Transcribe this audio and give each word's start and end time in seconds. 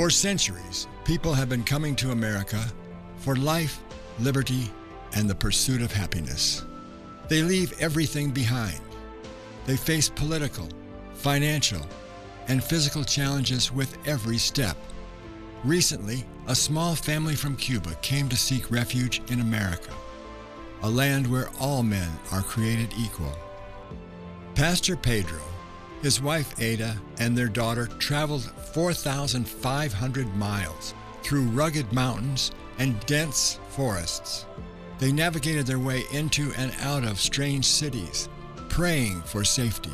For 0.00 0.08
centuries, 0.08 0.88
people 1.04 1.34
have 1.34 1.50
been 1.50 1.62
coming 1.62 1.94
to 1.96 2.12
America 2.12 2.64
for 3.18 3.36
life, 3.36 3.82
liberty, 4.18 4.72
and 5.14 5.28
the 5.28 5.34
pursuit 5.34 5.82
of 5.82 5.92
happiness. 5.92 6.64
They 7.28 7.42
leave 7.42 7.78
everything 7.78 8.30
behind. 8.30 8.80
They 9.66 9.76
face 9.76 10.08
political, 10.08 10.70
financial, 11.12 11.82
and 12.48 12.64
physical 12.64 13.04
challenges 13.04 13.70
with 13.70 13.94
every 14.08 14.38
step. 14.38 14.78
Recently, 15.64 16.24
a 16.46 16.54
small 16.54 16.94
family 16.94 17.36
from 17.36 17.54
Cuba 17.56 17.94
came 18.00 18.30
to 18.30 18.38
seek 18.38 18.70
refuge 18.70 19.20
in 19.28 19.42
America, 19.42 19.92
a 20.82 20.88
land 20.88 21.30
where 21.30 21.50
all 21.60 21.82
men 21.82 22.10
are 22.32 22.40
created 22.40 22.88
equal. 22.98 23.36
Pastor 24.54 24.96
Pedro, 24.96 25.42
his 26.02 26.20
wife 26.20 26.60
Ada, 26.60 26.96
and 27.18 27.36
their 27.36 27.48
daughter 27.48 27.86
traveled 27.98 28.42
4,500 28.72 30.36
miles 30.36 30.94
through 31.22 31.42
rugged 31.42 31.92
mountains 31.92 32.52
and 32.78 32.98
dense 33.06 33.58
forests. 33.68 34.46
They 34.98 35.12
navigated 35.12 35.66
their 35.66 35.78
way 35.78 36.04
into 36.12 36.52
and 36.56 36.72
out 36.80 37.04
of 37.04 37.20
strange 37.20 37.66
cities, 37.66 38.28
praying 38.68 39.22
for 39.22 39.44
safety. 39.44 39.92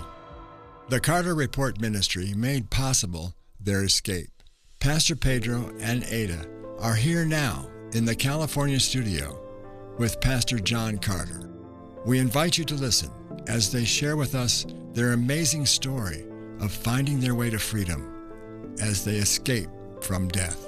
The 0.89 1.01
Carter 1.01 1.35
Report 1.35 1.81
Ministry 1.81 2.33
made 2.37 2.71
possible 2.71 3.35
their 3.61 3.85
escape. 3.85 4.31
Pastor 4.79 5.17
Pedro 5.17 5.73
and 5.81 6.05
Ada 6.05 6.47
are 6.79 6.95
here 6.95 7.25
now 7.25 7.69
in 7.93 8.05
the 8.05 8.15
California 8.15 8.79
studio 8.79 9.41
with 9.99 10.21
Pastor 10.21 10.59
John 10.59 10.99
Carter. 10.99 11.51
We 12.05 12.19
invite 12.19 12.59
you 12.59 12.65
to 12.67 12.75
listen 12.75 13.11
as 13.49 13.71
they 13.71 13.85
share 13.85 14.17
with 14.17 14.35
us 14.35 14.67
their 14.93 15.13
amazing 15.13 15.67
story 15.67 16.25
of 16.61 16.73
finding 16.73 17.21
their 17.21 17.35
way 17.35 17.51
to 17.51 17.59
freedom 17.59 18.75
as 18.81 19.05
they 19.05 19.17
escape 19.17 19.69
from 20.01 20.29
death. 20.29 20.67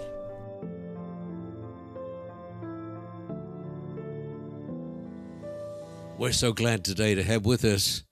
We're 6.18 6.32
so 6.32 6.52
glad 6.52 6.84
today 6.84 7.14
to 7.14 7.22
have 7.22 7.46
with 7.46 7.64
us 7.64 8.02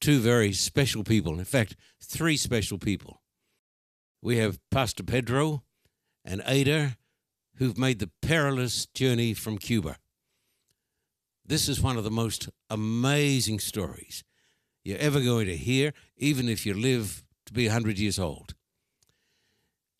two 0.00 0.20
very 0.20 0.52
special 0.52 1.04
people. 1.04 1.38
In 1.38 1.44
fact, 1.44 1.74
three 2.02 2.36
special 2.36 2.78
people. 2.78 3.22
We 4.22 4.36
have 4.36 4.58
Pastor 4.70 5.02
Pedro 5.02 5.62
and 6.24 6.42
Ada, 6.46 6.98
who've 7.56 7.78
made 7.78 7.98
the 7.98 8.10
perilous 8.20 8.86
journey 8.86 9.32
from 9.32 9.56
Cuba. 9.56 9.96
This 11.48 11.68
is 11.68 11.80
one 11.80 11.96
of 11.96 12.02
the 12.02 12.10
most 12.10 12.48
amazing 12.70 13.60
stories 13.60 14.24
you're 14.84 14.98
ever 14.98 15.20
going 15.20 15.46
to 15.46 15.56
hear, 15.56 15.92
even 16.16 16.48
if 16.48 16.66
you 16.66 16.74
live 16.74 17.22
to 17.46 17.52
be 17.52 17.66
100 17.66 18.00
years 18.00 18.18
old. 18.18 18.54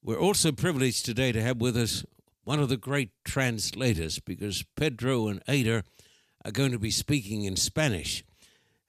We're 0.02 0.18
also 0.18 0.50
privileged 0.50 1.04
today 1.04 1.30
to 1.30 1.42
have 1.42 1.60
with 1.60 1.76
us 1.76 2.04
one 2.42 2.58
of 2.58 2.68
the 2.68 2.76
great 2.76 3.10
translators 3.24 4.18
because 4.18 4.64
Pedro 4.76 5.28
and 5.28 5.40
Ada 5.46 5.84
are 6.44 6.50
going 6.50 6.72
to 6.72 6.78
be 6.80 6.90
speaking 6.90 7.44
in 7.44 7.54
Spanish. 7.54 8.24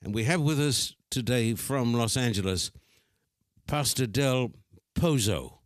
And 0.02 0.14
we 0.14 0.24
have 0.24 0.42
with 0.42 0.60
us 0.60 0.96
today 1.12 1.54
from 1.54 1.94
Los 1.94 2.18
Angeles 2.18 2.72
Pastor 3.68 4.08
Del 4.08 4.52
Pozo. 4.96 5.60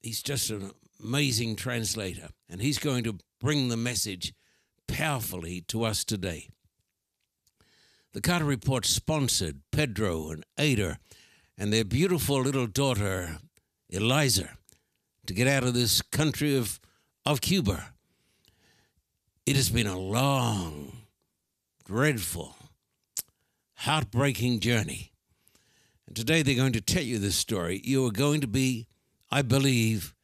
He's 0.00 0.22
just 0.22 0.50
an 0.50 0.72
amazing 1.00 1.54
translator, 1.54 2.30
and 2.48 2.60
he's 2.60 2.78
going 2.78 3.04
to 3.04 3.18
bring 3.40 3.68
the 3.68 3.76
message 3.76 4.32
powerfully 4.88 5.60
to 5.68 5.84
us 5.84 6.04
today. 6.04 6.48
The 8.12 8.20
Carter 8.20 8.44
Report 8.44 8.84
sponsored 8.84 9.60
Pedro 9.70 10.30
and 10.30 10.44
Ada 10.58 10.98
and 11.56 11.72
their 11.72 11.84
beautiful 11.84 12.40
little 12.40 12.66
daughter, 12.66 13.38
Eliza, 13.88 14.56
to 15.26 15.34
get 15.34 15.46
out 15.46 15.62
of 15.62 15.74
this 15.74 16.02
country 16.02 16.56
of, 16.56 16.80
of 17.24 17.40
Cuba. 17.40 17.92
It 19.46 19.56
has 19.56 19.68
been 19.68 19.86
a 19.86 19.98
long, 19.98 20.92
dreadful, 21.84 22.56
heartbreaking 23.74 24.60
journey. 24.60 25.12
And 26.06 26.16
today 26.16 26.42
they're 26.42 26.54
going 26.54 26.72
to 26.72 26.80
tell 26.80 27.02
you 27.02 27.18
this 27.18 27.36
story. 27.36 27.80
You 27.84 28.06
are 28.06 28.10
going 28.10 28.40
to 28.40 28.46
be, 28.46 28.86
I 29.30 29.42
believe, 29.42 30.14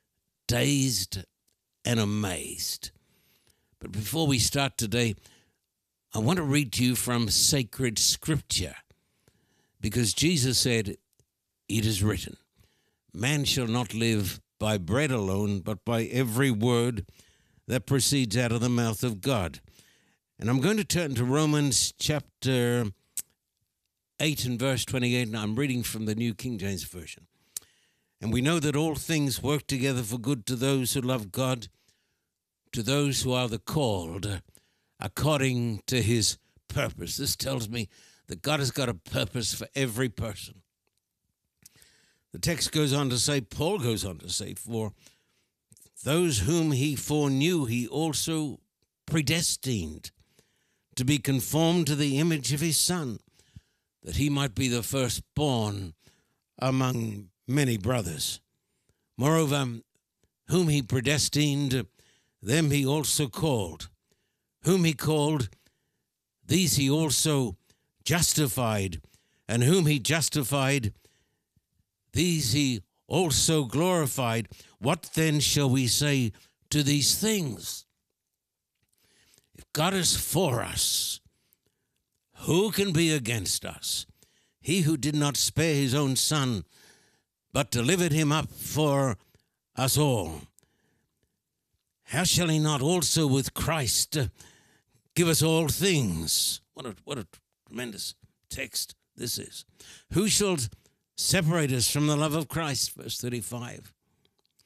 dazed 0.49 1.25
and 1.85 2.01
amazed. 2.01 2.91
But 3.85 3.93
before 3.93 4.27
we 4.27 4.39
start 4.39 4.79
today, 4.79 5.15
I 6.15 6.19
want 6.19 6.39
to 6.39 6.43
read 6.43 6.73
to 6.73 6.83
you 6.83 6.95
from 6.95 7.29
sacred 7.29 7.99
scripture 7.99 8.77
because 9.79 10.15
Jesus 10.15 10.59
said, 10.59 10.97
It 11.69 11.85
is 11.85 12.03
written, 12.03 12.39
Man 13.13 13.45
shall 13.45 13.67
not 13.67 13.93
live 13.93 14.41
by 14.59 14.79
bread 14.79 15.11
alone, 15.11 15.61
but 15.61 15.85
by 15.85 16.05
every 16.05 16.51
word 16.51 17.05
that 17.69 17.85
proceeds 17.85 18.39
out 18.39 18.53
of 18.53 18.63
the 18.63 18.71
mouth 18.71 19.05
of 19.05 19.21
God. 19.21 19.61
And 20.41 20.49
I'm 20.49 20.63
going 20.63 20.79
to 20.79 20.85
turn 20.85 21.15
to 21.17 21.25
Romans 21.27 21.93
chapter 21.99 22.87
8 24.19 24.47
and 24.47 24.59
verse 24.59 24.87
28, 24.87 25.29
and 25.29 25.37
I'm 25.37 25.57
reading 25.57 25.83
from 25.83 26.07
the 26.07 26.15
New 26.15 26.33
King 26.33 26.57
James 26.57 26.85
Version. 26.85 27.27
And 28.19 28.33
we 28.33 28.41
know 28.41 28.61
that 28.61 28.77
all 28.77 28.95
things 28.95 29.43
work 29.43 29.67
together 29.67 30.03
for 30.03 30.17
good 30.17 30.47
to 30.47 30.57
those 30.57 30.95
who 30.95 31.03
love 31.03 31.31
God, 31.31 31.69
to 32.75 32.83
those 32.83 33.23
who 33.23 33.33
are 33.33 33.49
the 33.49 33.59
called 33.59 34.43
according 35.01 35.81
to 35.87 36.03
his 36.03 36.39
purpose. 36.67 37.17
This 37.17 37.37
tells 37.37 37.69
me 37.69 37.89
that 38.27 38.43
God 38.43 38.59
has 38.59 38.73
got 38.73 38.89
a 38.89 38.95
purpose 38.95 39.55
for 39.55 39.69
every 39.77 40.09
person. 40.09 40.63
The 42.33 42.41
text 42.41 42.73
goes 42.73 42.93
on 42.93 43.11
to 43.11 43.19
say, 43.19 43.41
Paul 43.41 43.79
goes 43.79 44.05
on 44.05 44.19
to 44.19 44.29
say, 44.29 44.55
for 44.55 44.93
those 46.03 46.41
whom 46.41 46.73
he 46.73 46.97
foreknew, 46.97 47.67
he 47.67 47.87
also 47.87 48.59
predestined 49.07 50.11
to 50.97 51.05
be 51.05 51.19
conformed 51.19 51.87
to 51.87 51.95
the 51.95 52.19
image 52.19 52.53
of 52.53 52.61
his 52.61 52.77
Son, 52.77 53.21
that 54.03 54.17
he 54.17 54.29
might 54.29 54.55
be 54.55 54.67
the 54.67 54.83
firstborn 54.83 55.95
among 56.59 57.29
many 57.47 57.77
brothers. 57.77 58.41
Moreover, 59.17 59.81
whom 60.49 60.69
he 60.69 60.83
predestined, 60.83 61.87
them 62.45 62.71
he 62.71 62.87
also 62.87 63.29
called. 63.29 63.89
Whom 64.63 64.85
he 64.85 64.93
called, 64.93 65.49
these 66.47 66.77
he 66.77 66.91
also 66.91 67.57
justified. 68.05 69.01
And 69.49 69.63
whom 69.63 69.87
he 69.87 69.99
justified, 69.99 70.93
these 72.13 72.53
he 72.53 72.83
also 73.09 73.65
glorified. 73.65 74.49
What 74.79 75.11
then 75.15 75.41
shall 75.41 75.69
we 75.69 75.87
say 75.87 76.33
to 76.71 76.83
these 76.83 77.19
things? 77.19 77.85
If 79.55 79.65
God 79.73 79.95
is 79.95 80.17
for 80.17 80.63
us, 80.63 81.21
who 82.39 82.71
can 82.71 82.93
be 82.93 83.13
against 83.13 83.65
us? 83.65 84.07
He 84.61 84.83
who 84.83 84.97
did 84.97 85.15
not 85.15 85.37
spare 85.37 85.75
his 85.75 85.95
own 85.95 86.17
son, 86.17 86.65
but 87.53 87.71
delivered 87.71 88.13
him 88.13 88.33
up 88.33 88.51
for 88.51 89.17
us 89.77 89.99
all. 89.99 90.41
How 92.05 92.25
shall 92.25 92.49
he 92.49 92.59
not 92.59 92.83
also 92.83 93.27
with 93.27 93.55
Christ 93.55 94.17
uh, 94.17 94.27
give 95.15 95.29
us 95.29 95.43
all 95.43 95.69
things? 95.69 96.61
What 96.75 96.87
a, 96.87 96.95
what 97.05 97.19
a 97.19 97.27
tremendous 97.67 98.15
text 98.51 98.95
this 99.17 99.39
is. 99.39 99.65
Who 100.13 100.29
shall 100.29 100.57
separate 101.17 101.73
us 101.73 101.91
from 101.91 102.07
the 102.07 102.17
love 102.17 102.35
of 102.35 102.49
Christ? 102.49 102.95
Verse 102.95 103.19
35 103.21 103.93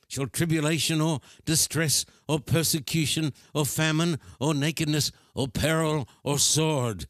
shall 0.09 0.27
tribulation 0.27 1.01
or 1.01 1.21
distress 1.45 2.07
or 2.27 2.41
persecution 2.41 3.33
or 3.55 3.67
famine 3.67 4.19
or 4.41 4.55
nakedness 4.55 5.13
or 5.35 5.47
peril 5.47 6.09
or 6.25 6.39
sword. 6.39 7.07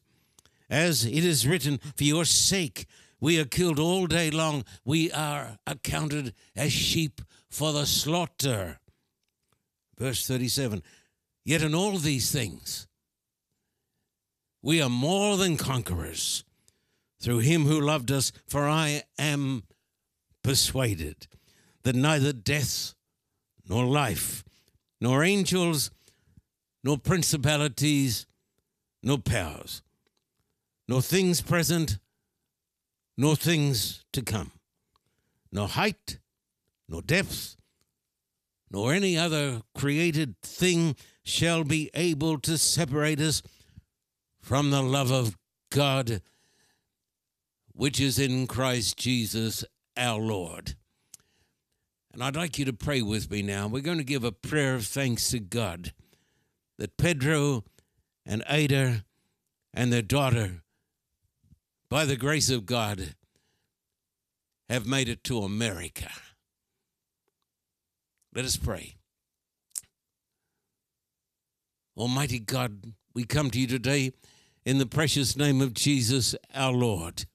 As 0.69 1.05
it 1.05 1.25
is 1.25 1.47
written, 1.47 1.79
for 1.95 2.03
your 2.03 2.25
sake 2.25 2.85
we 3.21 3.39
are 3.39 3.45
killed 3.45 3.79
all 3.79 4.05
day 4.05 4.29
long, 4.29 4.63
we 4.85 5.11
are 5.11 5.57
accounted 5.65 6.33
as 6.55 6.71
sheep 6.71 7.21
for 7.49 7.73
the 7.73 7.85
slaughter. 7.85 8.79
Verse 9.99 10.25
37 10.25 10.81
Yet 11.45 11.61
in 11.61 11.75
all 11.75 11.97
these 11.97 12.31
things 12.31 12.87
we 14.61 14.81
are 14.81 14.89
more 14.89 15.37
than 15.37 15.57
conquerors 15.57 16.43
through 17.19 17.39
him 17.39 17.65
who 17.65 17.79
loved 17.79 18.11
us, 18.11 18.31
for 18.47 18.67
I 18.67 19.03
am 19.17 19.63
persuaded 20.43 21.27
that 21.83 21.95
neither 21.95 22.33
death, 22.33 22.93
nor 23.67 23.85
life, 23.85 24.43
nor 25.01 25.23
angels, 25.23 25.91
nor 26.83 26.97
principalities, 26.97 28.25
nor 29.03 29.17
powers, 29.17 29.81
nor 30.87 31.01
things 31.01 31.41
present, 31.41 31.99
nor 33.17 33.35
things 33.35 34.03
to 34.13 34.21
come, 34.21 34.51
nor 35.51 35.67
height, 35.67 36.19
nor 36.87 37.01
depth, 37.01 37.57
nor 38.71 38.93
any 38.93 39.17
other 39.17 39.61
created 39.75 40.35
thing 40.41 40.95
shall 41.23 41.63
be 41.63 41.89
able 41.93 42.39
to 42.39 42.57
separate 42.57 43.19
us 43.19 43.41
from 44.41 44.69
the 44.71 44.81
love 44.81 45.11
of 45.11 45.37
God, 45.71 46.21
which 47.73 47.99
is 47.99 48.19
in 48.19 48.47
Christ 48.47 48.97
Jesus 48.97 49.63
our 49.97 50.19
Lord. 50.19 50.75
And 52.13 52.23
I'd 52.23 52.35
like 52.35 52.57
you 52.57 52.65
to 52.65 52.73
pray 52.73 53.01
with 53.01 53.29
me 53.29 53.41
now. 53.41 53.67
We're 53.67 53.81
going 53.81 53.97
to 53.97 54.03
give 54.03 54.23
a 54.23 54.31
prayer 54.31 54.75
of 54.75 54.85
thanks 54.85 55.29
to 55.29 55.39
God 55.39 55.93
that 56.77 56.97
Pedro 56.97 57.63
and 58.25 58.43
Ada 58.49 59.03
and 59.73 59.93
their 59.93 60.01
daughter, 60.01 60.63
by 61.89 62.05
the 62.05 62.15
grace 62.15 62.49
of 62.49 62.65
God, 62.65 63.15
have 64.69 64.85
made 64.85 65.09
it 65.09 65.23
to 65.25 65.39
America. 65.39 66.09
Let 68.39 68.45
us 68.45 68.55
pray. 68.55 68.95
Almighty 71.97 72.39
God, 72.39 72.93
we 73.13 73.25
come 73.25 73.51
to 73.51 73.59
you 73.59 73.67
today 73.67 74.13
in 74.65 74.77
the 74.77 74.85
precious 74.85 75.35
name 75.35 75.59
of 75.59 75.73
Jesus 75.73 76.35
our 76.55 76.71
Lord. 76.71 77.25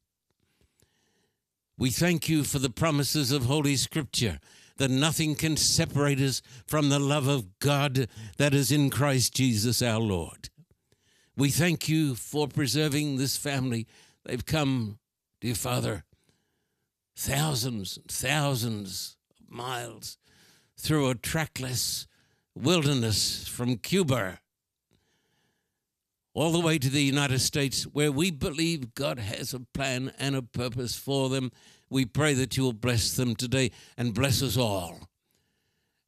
We 1.77 1.91
thank 1.91 2.31
you 2.31 2.43
for 2.43 2.59
the 2.59 2.71
promises 2.71 3.33
of 3.33 3.45
Holy 3.45 3.77
Scripture 3.77 4.39
that 4.79 4.91
nothing 4.91 5.35
can 5.35 5.59
separate 5.59 6.21
us 6.21 6.41
from 6.67 6.89
the 6.89 6.99
love 6.99 7.29
of 7.29 7.59
God 7.59 8.09
that 8.39 8.55
is 8.55 8.73
in 8.73 8.89
Christ 8.89 9.35
Jesus 9.35 9.83
our 9.83 10.01
Lord. 10.01 10.49
We 11.37 11.51
thank 11.51 11.87
you 11.87 12.15
for 12.15 12.49
preserving 12.49 13.19
this 13.19 13.37
family. 13.37 13.87
They've 14.25 14.47
come, 14.47 14.99
dear 15.43 15.55
Father, 15.55 16.05
thousands 17.15 17.99
and 17.99 18.11
thousands 18.11 19.19
of 19.39 19.55
miles 19.55 20.17
through 20.85 21.09
a 21.09 21.15
trackless 21.15 22.07
wilderness 22.55 23.49
from 23.49 23.79
Cuba 23.79 24.39
all 26.35 26.53
the 26.53 26.61
way 26.61 26.79
to 26.79 26.91
the 26.91 27.03
United 27.03 27.39
States, 27.39 27.85
where 27.85 28.13
we 28.13 28.31
believe 28.31 28.95
God 28.95 29.19
has 29.19 29.55
a 29.55 29.61
plan 29.61 30.13
and 30.19 30.37
a 30.37 30.43
purpose 30.43 30.95
for 30.95 31.31
them. 31.31 31.51
We 31.89 32.05
pray 32.05 32.35
that 32.35 32.57
you 32.57 32.65
will 32.65 32.75
bless 32.75 33.17
them 33.17 33.35
today 33.35 33.71
and 33.97 34.13
bless 34.13 34.43
us 34.43 34.59
all. 34.59 35.09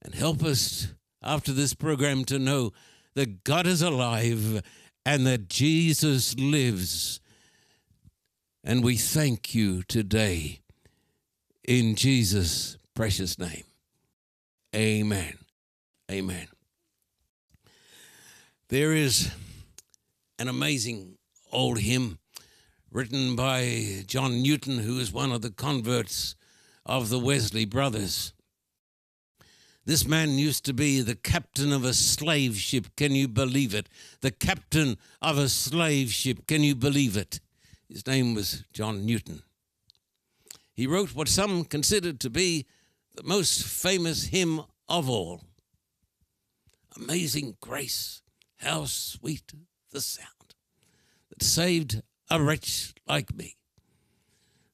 And 0.02 0.14
help 0.14 0.42
us 0.42 0.88
after 1.22 1.52
this 1.52 1.72
program 1.72 2.24
to 2.26 2.38
know 2.38 2.72
that 3.14 3.44
God 3.44 3.66
is 3.66 3.80
alive 3.80 4.62
and 5.06 5.26
that 5.26 5.48
Jesus 5.48 6.36
lives. 6.38 7.20
And 8.62 8.84
we 8.84 8.96
thank 8.96 9.54
you 9.54 9.84
today 9.84 10.60
in 11.66 11.94
Jesus' 11.94 12.76
precious 12.94 13.38
name. 13.38 13.65
Amen. 14.76 15.38
Amen. 16.10 16.48
There 18.68 18.92
is 18.92 19.32
an 20.38 20.48
amazing 20.48 21.16
old 21.50 21.78
hymn 21.78 22.18
written 22.92 23.36
by 23.36 24.04
John 24.06 24.42
Newton, 24.42 24.80
who 24.80 24.98
is 24.98 25.10
one 25.10 25.32
of 25.32 25.40
the 25.40 25.50
converts 25.50 26.34
of 26.84 27.08
the 27.08 27.18
Wesley 27.18 27.64
brothers. 27.64 28.34
This 29.86 30.06
man 30.06 30.32
used 30.32 30.66
to 30.66 30.74
be 30.74 31.00
the 31.00 31.14
captain 31.14 31.72
of 31.72 31.82
a 31.84 31.94
slave 31.94 32.58
ship. 32.58 32.88
Can 32.96 33.14
you 33.14 33.28
believe 33.28 33.74
it? 33.74 33.88
The 34.20 34.30
captain 34.30 34.98
of 35.22 35.38
a 35.38 35.48
slave 35.48 36.10
ship. 36.10 36.46
Can 36.46 36.62
you 36.62 36.74
believe 36.74 37.16
it? 37.16 37.40
His 37.88 38.06
name 38.06 38.34
was 38.34 38.64
John 38.74 39.06
Newton. 39.06 39.42
He 40.74 40.86
wrote 40.86 41.14
what 41.14 41.28
some 41.28 41.64
considered 41.64 42.20
to 42.20 42.28
be 42.28 42.66
the 43.16 43.22
most 43.22 43.64
famous 43.64 44.24
hymn 44.24 44.62
of 44.88 45.08
all 45.08 45.42
Amazing 46.96 47.56
Grace, 47.60 48.22
how 48.58 48.86
sweet 48.86 49.52
the 49.92 50.00
sound 50.00 50.54
that 51.28 51.42
saved 51.42 52.02
a 52.30 52.40
wretch 52.40 52.94
like 53.06 53.34
me. 53.34 53.56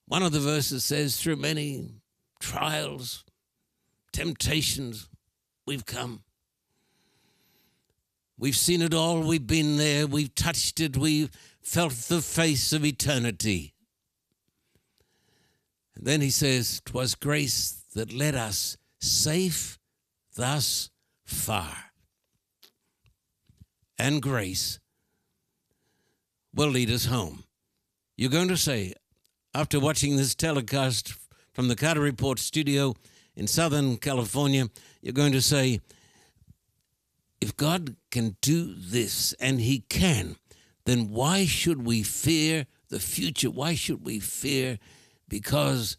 One 0.06 0.22
of 0.22 0.30
the 0.30 0.38
verses 0.38 0.84
says, 0.84 1.16
Through 1.16 1.36
many 1.36 1.90
trials, 2.38 3.24
temptations, 4.12 5.08
we've 5.66 5.86
come. 5.86 6.22
We've 8.38 8.56
seen 8.56 8.82
it 8.82 8.94
all, 8.94 9.20
we've 9.20 9.46
been 9.46 9.76
there, 9.76 10.06
we've 10.06 10.34
touched 10.34 10.80
it, 10.80 10.96
we've 10.96 11.30
felt 11.60 11.92
the 11.92 12.20
face 12.20 12.72
of 12.72 12.84
eternity. 12.84 13.74
And 15.94 16.06
then 16.06 16.20
he 16.20 16.30
says, 16.30 16.80
"'Twas 16.84 17.14
grace 17.14 17.81
that 17.94 18.12
led 18.12 18.34
us 18.34 18.76
safe 19.00 19.78
thus 20.36 20.90
far. 21.24 21.76
And 23.98 24.20
grace 24.22 24.80
will 26.54 26.68
lead 26.68 26.90
us 26.90 27.06
home. 27.06 27.44
You're 28.16 28.30
going 28.30 28.48
to 28.48 28.56
say, 28.56 28.94
after 29.54 29.78
watching 29.78 30.16
this 30.16 30.34
telecast 30.34 31.14
from 31.52 31.68
the 31.68 31.76
Carter 31.76 32.00
Report 32.00 32.38
studio 32.38 32.94
in 33.36 33.46
Southern 33.46 33.96
California, 33.96 34.68
you're 35.00 35.12
going 35.12 35.32
to 35.32 35.42
say, 35.42 35.80
if 37.40 37.56
God 37.56 37.96
can 38.10 38.36
do 38.40 38.74
this, 38.76 39.32
and 39.40 39.60
He 39.60 39.80
can, 39.88 40.36
then 40.84 41.10
why 41.10 41.44
should 41.44 41.84
we 41.84 42.02
fear 42.02 42.66
the 42.88 43.00
future? 43.00 43.50
Why 43.50 43.74
should 43.74 44.04
we 44.04 44.20
fear? 44.20 44.78
Because 45.28 45.96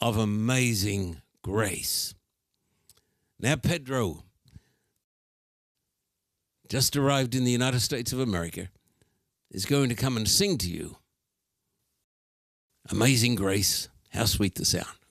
of 0.00 0.16
amazing 0.16 1.22
grace. 1.42 2.14
Now, 3.38 3.56
Pedro 3.56 4.24
just 6.68 6.96
arrived 6.96 7.34
in 7.34 7.44
the 7.44 7.50
United 7.50 7.80
States 7.80 8.12
of 8.12 8.20
America 8.20 8.68
is 9.50 9.66
going 9.66 9.88
to 9.88 9.94
come 9.94 10.16
and 10.16 10.28
sing 10.28 10.58
to 10.58 10.70
you. 10.70 10.96
Amazing 12.90 13.34
grace, 13.36 13.88
how 14.10 14.24
sweet 14.24 14.56
the 14.56 14.64
sound. 14.64 15.03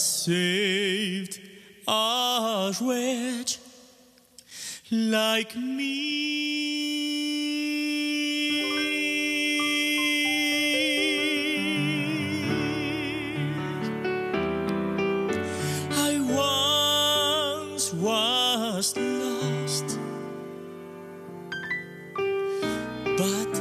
Saved 0.00 1.40
a 1.86 2.74
wretch 2.80 3.58
like 4.90 5.54
me. 5.56 6.00
I 15.92 16.18
once 17.68 17.92
was 17.94 18.96
lost, 18.96 19.98
but 23.18 23.59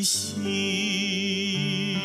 I 0.00 0.02
see. 0.02 1.98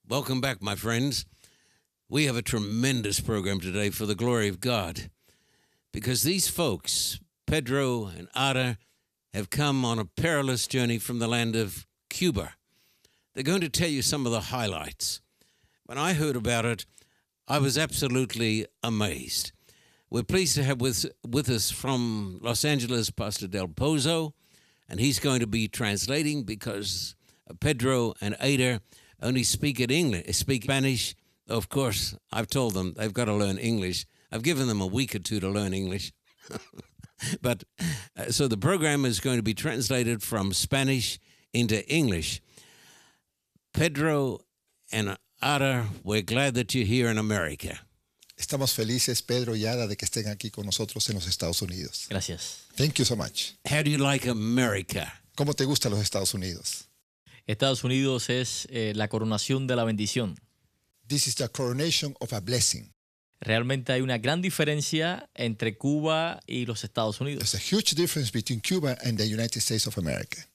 Welcome 0.08 0.40
back, 0.40 0.62
my 0.62 0.76
friends. 0.76 1.26
We 2.08 2.24
have 2.24 2.36
a 2.36 2.42
tremendous 2.42 3.20
program 3.20 3.60
today 3.60 3.90
for 3.90 4.06
the 4.06 4.14
glory 4.14 4.48
of 4.48 4.60
God 4.60 5.10
because 5.96 6.24
these 6.24 6.46
folks, 6.46 7.18
Pedro 7.46 8.08
and 8.08 8.28
Ada, 8.36 8.76
have 9.32 9.48
come 9.48 9.82
on 9.82 9.98
a 9.98 10.04
perilous 10.04 10.66
journey 10.66 10.98
from 10.98 11.20
the 11.20 11.26
land 11.26 11.56
of 11.56 11.86
Cuba. 12.10 12.52
They're 13.32 13.42
going 13.42 13.62
to 13.62 13.70
tell 13.70 13.88
you 13.88 14.02
some 14.02 14.26
of 14.26 14.32
the 14.32 14.52
highlights. 14.52 15.22
When 15.86 15.96
I 15.96 16.12
heard 16.12 16.36
about 16.36 16.66
it, 16.66 16.84
I 17.48 17.58
was 17.60 17.78
absolutely 17.78 18.66
amazed. 18.82 19.52
We're 20.10 20.22
pleased 20.22 20.54
to 20.56 20.64
have 20.64 20.82
with, 20.82 21.06
with 21.26 21.48
us 21.48 21.70
from 21.70 22.40
Los 22.42 22.62
Angeles 22.62 23.08
Pastor 23.08 23.48
Del 23.48 23.68
Pozo, 23.68 24.34
and 24.90 25.00
he's 25.00 25.18
going 25.18 25.40
to 25.40 25.46
be 25.46 25.66
translating 25.66 26.42
because 26.42 27.16
Pedro 27.60 28.12
and 28.20 28.36
Ada 28.42 28.82
only 29.22 29.44
speak 29.44 29.80
English, 29.80 30.36
speak 30.36 30.64
Spanish. 30.64 31.14
Of 31.48 31.70
course, 31.70 32.14
I've 32.30 32.48
told 32.48 32.74
them 32.74 32.92
they've 32.98 33.14
got 33.14 33.24
to 33.24 33.34
learn 33.34 33.56
English. 33.56 34.04
I've 34.36 34.42
given 34.42 34.68
them 34.68 34.82
a 34.82 34.86
week 34.86 35.14
or 35.14 35.18
two 35.18 35.40
to 35.40 35.48
learn 35.48 35.72
English. 35.72 36.12
but 37.40 37.64
uh, 38.18 38.30
so 38.30 38.48
the 38.48 38.58
program 38.58 39.06
is 39.06 39.18
going 39.18 39.38
to 39.38 39.42
be 39.42 39.54
translated 39.54 40.22
from 40.22 40.52
Spanish 40.52 41.18
into 41.54 41.82
English. 41.88 42.42
Pedro 43.72 44.40
and 44.92 45.16
Ada, 45.42 45.86
we're 46.04 46.20
glad 46.20 46.52
that 46.54 46.74
you're 46.74 46.84
here 46.84 47.08
in 47.08 47.16
America. 47.16 47.80
Estamos 48.38 48.74
felices, 48.74 49.22
Pedro 49.22 49.54
y 49.54 49.64
Ada, 49.64 49.88
de 49.88 49.96
que 49.96 50.06
estén 50.06 50.26
aquí 50.26 50.52
con 50.52 50.66
nosotros 50.66 51.08
en 51.08 51.14
los 51.14 51.26
Estados 51.26 51.62
Unidos. 51.62 52.06
Gracias. 52.10 52.66
Thank 52.76 52.98
you 52.98 53.06
so 53.06 53.16
much. 53.16 53.54
How 53.66 53.82
do 53.82 53.90
you 53.90 53.96
like 53.96 54.26
America? 54.26 55.10
¿Cómo 55.34 55.54
te 55.56 55.64
gustan 55.64 55.92
los 55.92 56.00
Estados 56.00 56.34
Unidos? 56.34 56.84
Estados 57.46 57.84
Unidos 57.84 58.28
es 58.28 58.66
eh, 58.68 58.92
la 58.94 59.08
coronación 59.08 59.66
de 59.66 59.76
la 59.76 59.84
bendición. 59.84 60.36
This 61.08 61.26
is 61.26 61.36
the 61.36 61.48
coronation 61.48 62.14
of 62.20 62.34
a 62.34 62.40
blessing. 62.42 62.92
Realmente 63.40 63.92
hay 63.92 64.00
una 64.00 64.18
gran 64.18 64.40
diferencia 64.40 65.28
entre 65.34 65.76
Cuba 65.76 66.40
y 66.46 66.64
los 66.66 66.84
Estados 66.84 67.20
Unidos. 67.20 67.50
There's 67.50 67.54
a 67.54 67.76
huge 67.76 67.94
difference 67.94 68.32
between 68.32 68.60
Cuba 68.60 68.96
and 69.04 69.18
the 69.18 69.24
United 69.26 69.58
States 69.58 69.86
of 69.86 69.98
America. 69.98 70.48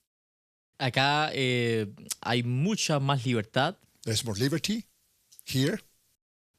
Acá 0.79 1.29
eh, 1.33 1.87
hay 2.21 2.41
mucha 2.43 2.99
más 2.99 3.23
libertad, 3.25 3.77
There's 4.03 4.25
more 4.25 4.39
liberty 4.39 4.83
here. 5.45 5.77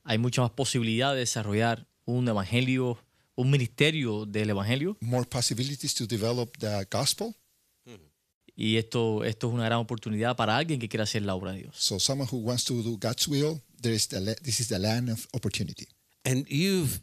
hay 0.05 0.19
mucha 0.19 0.43
más 0.43 0.53
posibilidad 0.53 1.13
de 1.13 1.19
desarrollar 1.21 1.89
un 2.05 2.29
evangelio, 2.29 2.99
un 3.35 3.51
ministerio 3.51 4.25
del 4.25 4.51
evangelio. 4.51 4.97
more 5.01 5.27
possibilities 5.27 5.93
to 5.95 6.07
develop 6.07 6.57
the 6.59 6.87
gospel. 6.91 7.35
Y 8.55 8.77
esto, 8.77 9.25
esto 9.25 9.49
es 9.49 9.55
una 9.55 9.65
gran 9.65 9.79
oportunidad 9.79 10.37
para 10.37 10.57
alguien 10.57 10.79
que 10.79 10.87
quiera 10.89 11.05
hacer 11.05 11.23
la 11.23 11.35
obra 11.35 11.53
de 11.53 11.61
Dios. 11.63 11.75
So 11.77 11.99
someone 11.99 12.29
who 12.31 12.39
wants 12.39 12.65
to 12.67 12.75
do 12.83 12.99
God's 12.99 13.27
will, 13.27 13.61
there 13.81 13.95
is 13.95 14.07
the 14.09 14.21
this 14.43 14.61
is 14.61 14.69
the 14.69 14.79
land 14.79 15.09
of 15.09 15.27
opportunity. 15.33 15.89
And 16.25 16.47
you've 16.49 17.01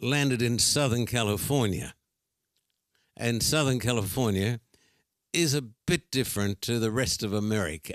landed 0.00 0.42
in 0.42 0.58
Southern 0.58 1.06
California. 1.06 1.94
And 3.16 3.42
Southern 3.42 3.78
California 3.78 4.60
is 5.32 5.54
a 5.54 5.62
bit 5.86 6.10
different 6.10 6.60
to 6.62 6.78
the 6.78 6.90
rest 6.90 7.22
of 7.22 7.32
America. 7.32 7.94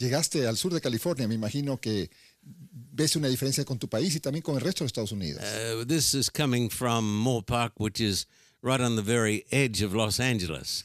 Llegaste 0.00 0.46
al 0.46 0.56
sur 0.56 0.70
de 0.70 0.80
California, 0.80 1.26
me 1.28 1.34
imagino 1.36 1.80
que 1.80 2.08
ves 2.42 3.16
una 3.16 3.28
diferencia 3.28 3.64
con 3.64 3.78
tu 3.78 3.88
país 3.88 4.14
y 4.14 4.20
también 4.20 4.42
con 4.42 4.54
el 4.56 4.60
resto 4.60 4.84
de 4.84 4.86
Estados 4.86 5.12
Unidos. 5.12 5.42
Uh, 5.42 5.84
this 5.84 6.14
is 6.14 6.30
coming 6.30 6.68
from 6.70 7.04
Moorpark, 7.04 7.72
which 7.78 8.00
is 8.00 8.26
right 8.62 8.80
on 8.80 8.94
the 8.96 9.02
very 9.02 9.44
edge 9.50 9.82
of 9.82 9.94
Los 9.94 10.20
Angeles. 10.20 10.84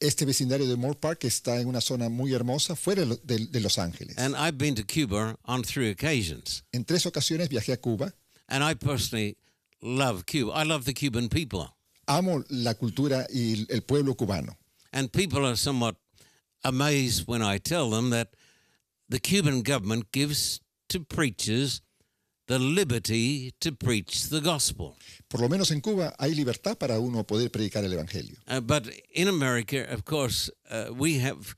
Este 0.00 0.24
vecindario 0.26 0.66
de 0.68 0.76
Moorpark 0.76 1.24
está 1.24 1.58
en 1.60 1.68
una 1.68 1.80
zona 1.80 2.08
muy 2.08 2.32
hermosa 2.34 2.76
fuera 2.76 3.04
de, 3.04 3.46
de- 3.46 3.60
Los 3.60 3.78
Ángeles. 3.78 4.16
And 4.18 4.36
I've 4.36 4.58
been 4.58 4.74
to 4.76 4.84
Cuba 4.84 5.36
on 5.46 5.62
three 5.62 5.90
occasions. 5.90 6.62
En 6.72 6.84
tres 6.84 7.04
ocasiones 7.06 7.48
viajé 7.48 7.72
a 7.72 7.78
Cuba. 7.78 8.12
And 8.48 8.62
I 8.62 8.74
personally 8.74 9.36
love 9.82 10.26
Cuba. 10.26 10.52
I 10.52 10.62
love 10.62 10.84
the 10.84 10.92
Cuban 10.92 11.28
people. 11.28 11.68
Amo 12.08 12.42
la 12.50 12.74
cultura 12.74 13.26
y 13.34 13.66
el 13.70 13.80
pueblo 13.80 14.14
cubano. 14.14 14.54
And 14.92 15.12
people 15.12 15.44
are 15.44 15.56
somewhat 15.56 15.96
amazed 16.64 17.26
when 17.26 17.42
I 17.42 17.58
tell 17.58 17.90
them 17.90 18.10
that 18.10 18.28
the 19.08 19.18
Cuban 19.18 19.62
government 19.62 20.12
gives 20.12 20.60
to 20.88 21.00
preachers 21.00 21.80
the 22.46 22.58
liberty 22.58 23.52
to 23.60 23.72
preach 23.72 24.28
the 24.28 24.40
gospel. 24.40 24.96
Por 25.28 25.40
lo 25.40 25.48
menos 25.48 25.70
en 25.72 25.80
Cuba 25.80 26.14
hay 26.18 26.34
libertad 26.34 26.78
para 26.78 27.00
uno 27.00 27.24
poder 27.24 27.50
predicar 27.50 27.84
el 27.84 27.92
Evangelio. 27.92 28.36
Uh, 28.46 28.60
but 28.60 28.88
in 29.12 29.26
America, 29.28 29.84
of 29.92 30.04
course, 30.04 30.48
uh, 30.70 30.86
we 30.92 31.18
have 31.18 31.56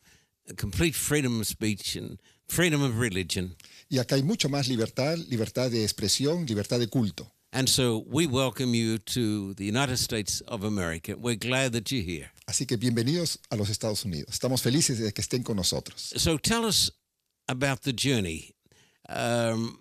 complete 0.57 0.95
freedom 0.95 1.41
of 1.41 1.47
speech 1.47 1.95
and 1.95 2.19
freedom 2.49 2.83
of 2.83 2.99
religion. 2.99 3.55
Y 3.91 3.99
acá 3.99 4.17
hay 4.17 4.23
mucho 4.23 4.49
más 4.49 4.69
libertad, 4.69 5.17
libertad 5.29 5.71
de 5.71 5.85
expresión, 5.85 6.47
libertad 6.47 6.79
de 6.79 6.89
culto. 6.89 7.31
And 7.53 7.69
so 7.69 8.05
we 8.07 8.27
welcome 8.27 8.75
you 8.75 8.99
to 8.99 9.55
the 9.55 9.65
United 9.65 9.97
States 9.97 10.43
of 10.49 10.65
America. 10.65 11.17
We're 11.17 11.39
glad 11.39 11.73
that 11.73 11.91
you're 11.91 12.05
here. 12.05 12.31
Así 12.47 12.67
que 12.67 12.77
bienvenidos 12.77 13.39
a 13.51 13.57
los 13.57 13.71
Estados 13.71 14.05
Unidos. 14.05 14.29
Estamos 14.35 14.61
felices 14.61 14.99
de 14.99 15.13
que 15.13 15.23
estén 15.23 15.43
con 15.43 15.57
nosotros. 15.57 16.13
So 16.17 16.37
tell 16.37 16.67
us 16.67 16.91
about 17.49 17.83
the 17.83 17.93
journey. 17.93 18.55
Um, 19.09 19.79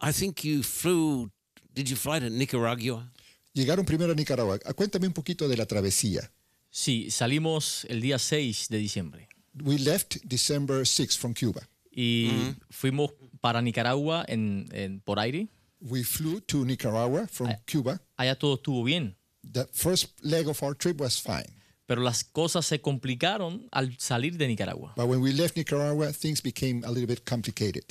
I 0.00 0.10
think 0.12 0.44
you 0.44 0.62
flew, 0.64 1.30
did 1.72 1.88
you 1.88 1.96
fly 1.96 2.18
to 2.18 2.30
Nicaragua? 2.30 3.12
Llegaron 3.54 3.84
primero 3.86 4.12
a 4.12 4.16
Nicaragua. 4.16 4.58
Cuéntame 4.74 5.06
un 5.06 5.12
poquito 5.12 5.48
de 5.48 5.56
la 5.56 5.66
travesía. 5.66 6.28
Sí, 6.70 7.10
salimos 7.10 7.86
el 7.88 8.00
día 8.00 8.18
6 8.18 8.68
de 8.68 8.78
diciembre 8.78 9.28
We 9.64 9.78
left 9.78 10.28
December 10.28 10.84
6 10.84 11.16
from 11.16 11.34
Cuba. 11.34 11.62
Y 12.00 12.54
fuimos 12.70 13.10
para 13.40 13.60
Nicaragua 13.60 14.24
en, 14.28 14.68
en- 14.72 15.00
por 15.00 15.18
aire. 15.18 15.48
We 15.80 16.04
flew 16.04 16.40
to 16.42 16.64
Nicaragua 16.64 17.26
from 17.26 17.48
Cuba. 17.70 18.00
Allá 18.16 18.36
todo 18.36 18.54
estuvo 18.56 18.84
bien, 18.84 19.16
The 19.52 19.66
first 19.72 20.10
leg 20.22 20.46
of 20.48 20.62
our 20.62 20.76
trip 20.76 21.00
was 21.00 21.20
fine. 21.20 21.56
pero 21.86 22.02
las 22.02 22.22
cosas 22.22 22.66
se 22.66 22.80
complicaron 22.80 23.66
al 23.72 23.96
salir 23.98 24.36
de 24.36 24.46
Nicaragua. 24.46 24.92
But 24.96 25.06
when 25.08 25.20
we 25.20 25.32
left 25.32 25.56
Nicaragua, 25.56 26.12
things 26.12 26.40
became 26.42 26.82
a 26.84 26.90
little 26.90 27.06
bit 27.06 27.24
complicated. 27.24 27.84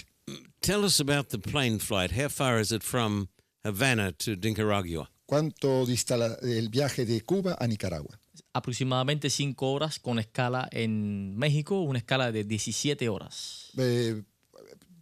Tell 0.62 0.84
us 0.86 1.00
about 1.00 1.30
the 1.30 1.38
plane 1.40 1.80
flight. 1.80 2.12
How 2.12 2.30
far 2.30 2.60
is 2.62 2.72
it 2.72 2.84
from 2.84 3.28
Havana 3.64 4.12
to 4.14 4.36
Nicaragua? 4.36 5.10
¿Cuánto 5.26 5.86
dista 5.86 6.16
el 6.42 6.70
viaje 6.70 7.06
de 7.06 7.22
Cuba 7.22 7.58
a 7.60 7.68
Nicaragua? 7.68 8.20
Aproximadamente 8.53 9.29
5 9.29 9.72
horas 9.72 10.00
con 10.00 10.20
escala 10.20 10.67
en 10.72 11.36
México, 11.38 11.82
una 11.82 12.00
escala 12.00 12.32
de 12.32 12.44
17 12.44 13.10
horas. 13.10 13.72
Uh, 13.77 14.22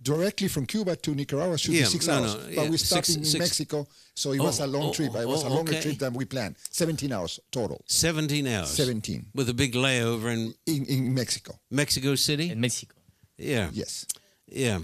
directly 0.02 0.48
from 0.48 0.66
Cuba 0.66 0.96
to 0.96 1.16
Nicaragua 1.16 1.58
should 1.58 1.76
Yeah, 1.76 1.86
be 1.86 1.90
six 1.90 2.08
no, 2.08 2.14
hours. 2.14 2.36
no, 2.36 2.40
but 2.42 2.52
yeah, 2.54 2.70
we 2.70 2.78
six- 2.78 2.90
stopped 2.90 3.10
in, 3.10 3.20
in 3.20 3.26
six- 3.26 3.40
Mexico, 3.40 3.88
so 4.14 4.34
it 4.34 4.40
Oh, 4.40 4.46
was 4.46 4.60
a 4.60 4.68
long 4.68 4.90
oh, 4.90 4.94
trip. 4.94 5.16
It 5.16 5.28
was 5.28 5.44
oh, 5.44 5.48
a 5.48 5.50
longer 5.50 5.72
okay. 5.74 5.82
trip 5.82 5.98
than 6.00 6.14
we 6.14 6.26
planned. 6.26 6.56
17 6.72 7.12
hours 7.12 7.40
total 7.52 7.82
17 7.88 8.46
hours. 8.48 8.70
17. 8.70 9.32
With 9.34 9.50
a 9.50 9.54
big 9.54 9.74
layover 9.74 10.32
in 10.32 10.54
in, 10.68 10.86
in 10.86 11.14
Mexico. 11.14 11.60
Mexico 11.72 12.16
City? 12.16 12.52
En 12.52 12.60
México. 12.60 12.96
Yeah. 13.38 13.70
Yes. 13.74 14.06
Yeah. 14.48 14.80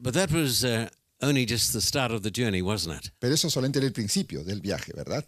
But 0.00 0.14
that 0.14 0.30
was 0.32 0.64
uh, 0.64 0.88
only 1.20 1.44
just 1.46 1.72
the 1.72 1.80
start 1.80 2.10
of 2.12 2.22
the 2.22 2.30
journey, 2.30 2.60
wasn't 2.62 2.96
it? 3.04 3.12
Pero 3.20 3.34
eso 3.34 3.48
solamente 3.48 3.78
era 3.78 3.86
el 3.86 3.92
principio 3.92 4.42
del 4.44 4.60
viaje, 4.60 4.92
¿verdad? 4.94 5.24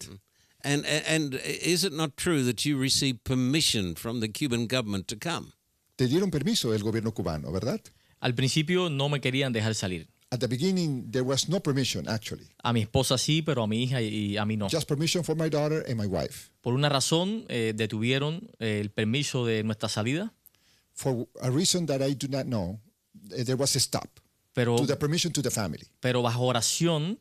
And 0.63 0.85
and 0.87 1.35
is 1.45 1.85
it 1.85 1.93
not 1.93 2.17
true 2.17 2.45
that 2.45 2.65
you 2.65 2.79
received 2.79 3.25
permission 3.25 3.95
from 3.95 4.21
the 4.21 4.29
Cuban 4.29 4.67
government 4.67 5.07
to 5.09 5.17
come? 5.17 5.53
Te 5.97 6.07
dieron 6.07 6.31
permiso 6.31 6.75
el 6.75 6.83
gobierno 6.83 7.13
cubano, 7.13 7.51
¿verdad? 7.53 7.81
Al 8.21 8.35
principio 8.35 8.89
no 8.91 9.09
me 9.09 9.21
querían 9.21 9.53
dejar 9.53 9.75
salir. 9.75 10.09
At 10.33 10.39
the 10.39 10.47
beginning, 10.47 11.11
there 11.11 11.25
was 11.25 11.49
no 11.49 11.59
permission, 11.61 12.09
actually. 12.09 12.47
A 12.63 12.73
mi 12.73 12.83
esposa 12.83 13.19
sí, 13.19 13.43
pero 13.43 13.65
a 13.65 13.67
mi 13.67 13.83
hija 13.83 14.01
y 14.01 14.37
a 14.37 14.45
mí 14.45 14.57
no. 14.57 14.69
Just 14.69 14.87
permission 14.87 15.25
for 15.25 15.35
my 15.35 15.49
daughter 15.49 15.85
and 15.89 15.97
my 15.97 16.07
wife. 16.07 16.51
Por 16.61 16.75
una 16.75 16.89
razón 16.89 17.47
eh, 17.49 17.73
detuvieron 17.75 18.49
eh, 18.61 18.79
el 18.81 18.91
permiso 18.91 19.45
de 19.45 19.65
nuestra 19.65 19.89
salida, 19.89 20.33
For 20.93 21.27
a 21.41 21.51
reason 21.51 21.87
that 21.87 22.01
I 22.03 22.15
do 22.15 22.29
not 22.29 22.45
know, 22.45 22.79
eh, 23.33 23.43
there 23.45 23.57
was 23.57 23.75
a 23.75 23.81
stop 23.81 24.21
pero, 24.53 24.77
to 24.77 24.87
the 24.87 24.97
permission 24.97 25.33
to 25.33 25.43
the 25.43 25.51
family. 25.51 25.87
pero 26.01 26.23
bajo 26.23 26.45
oración 26.45 27.19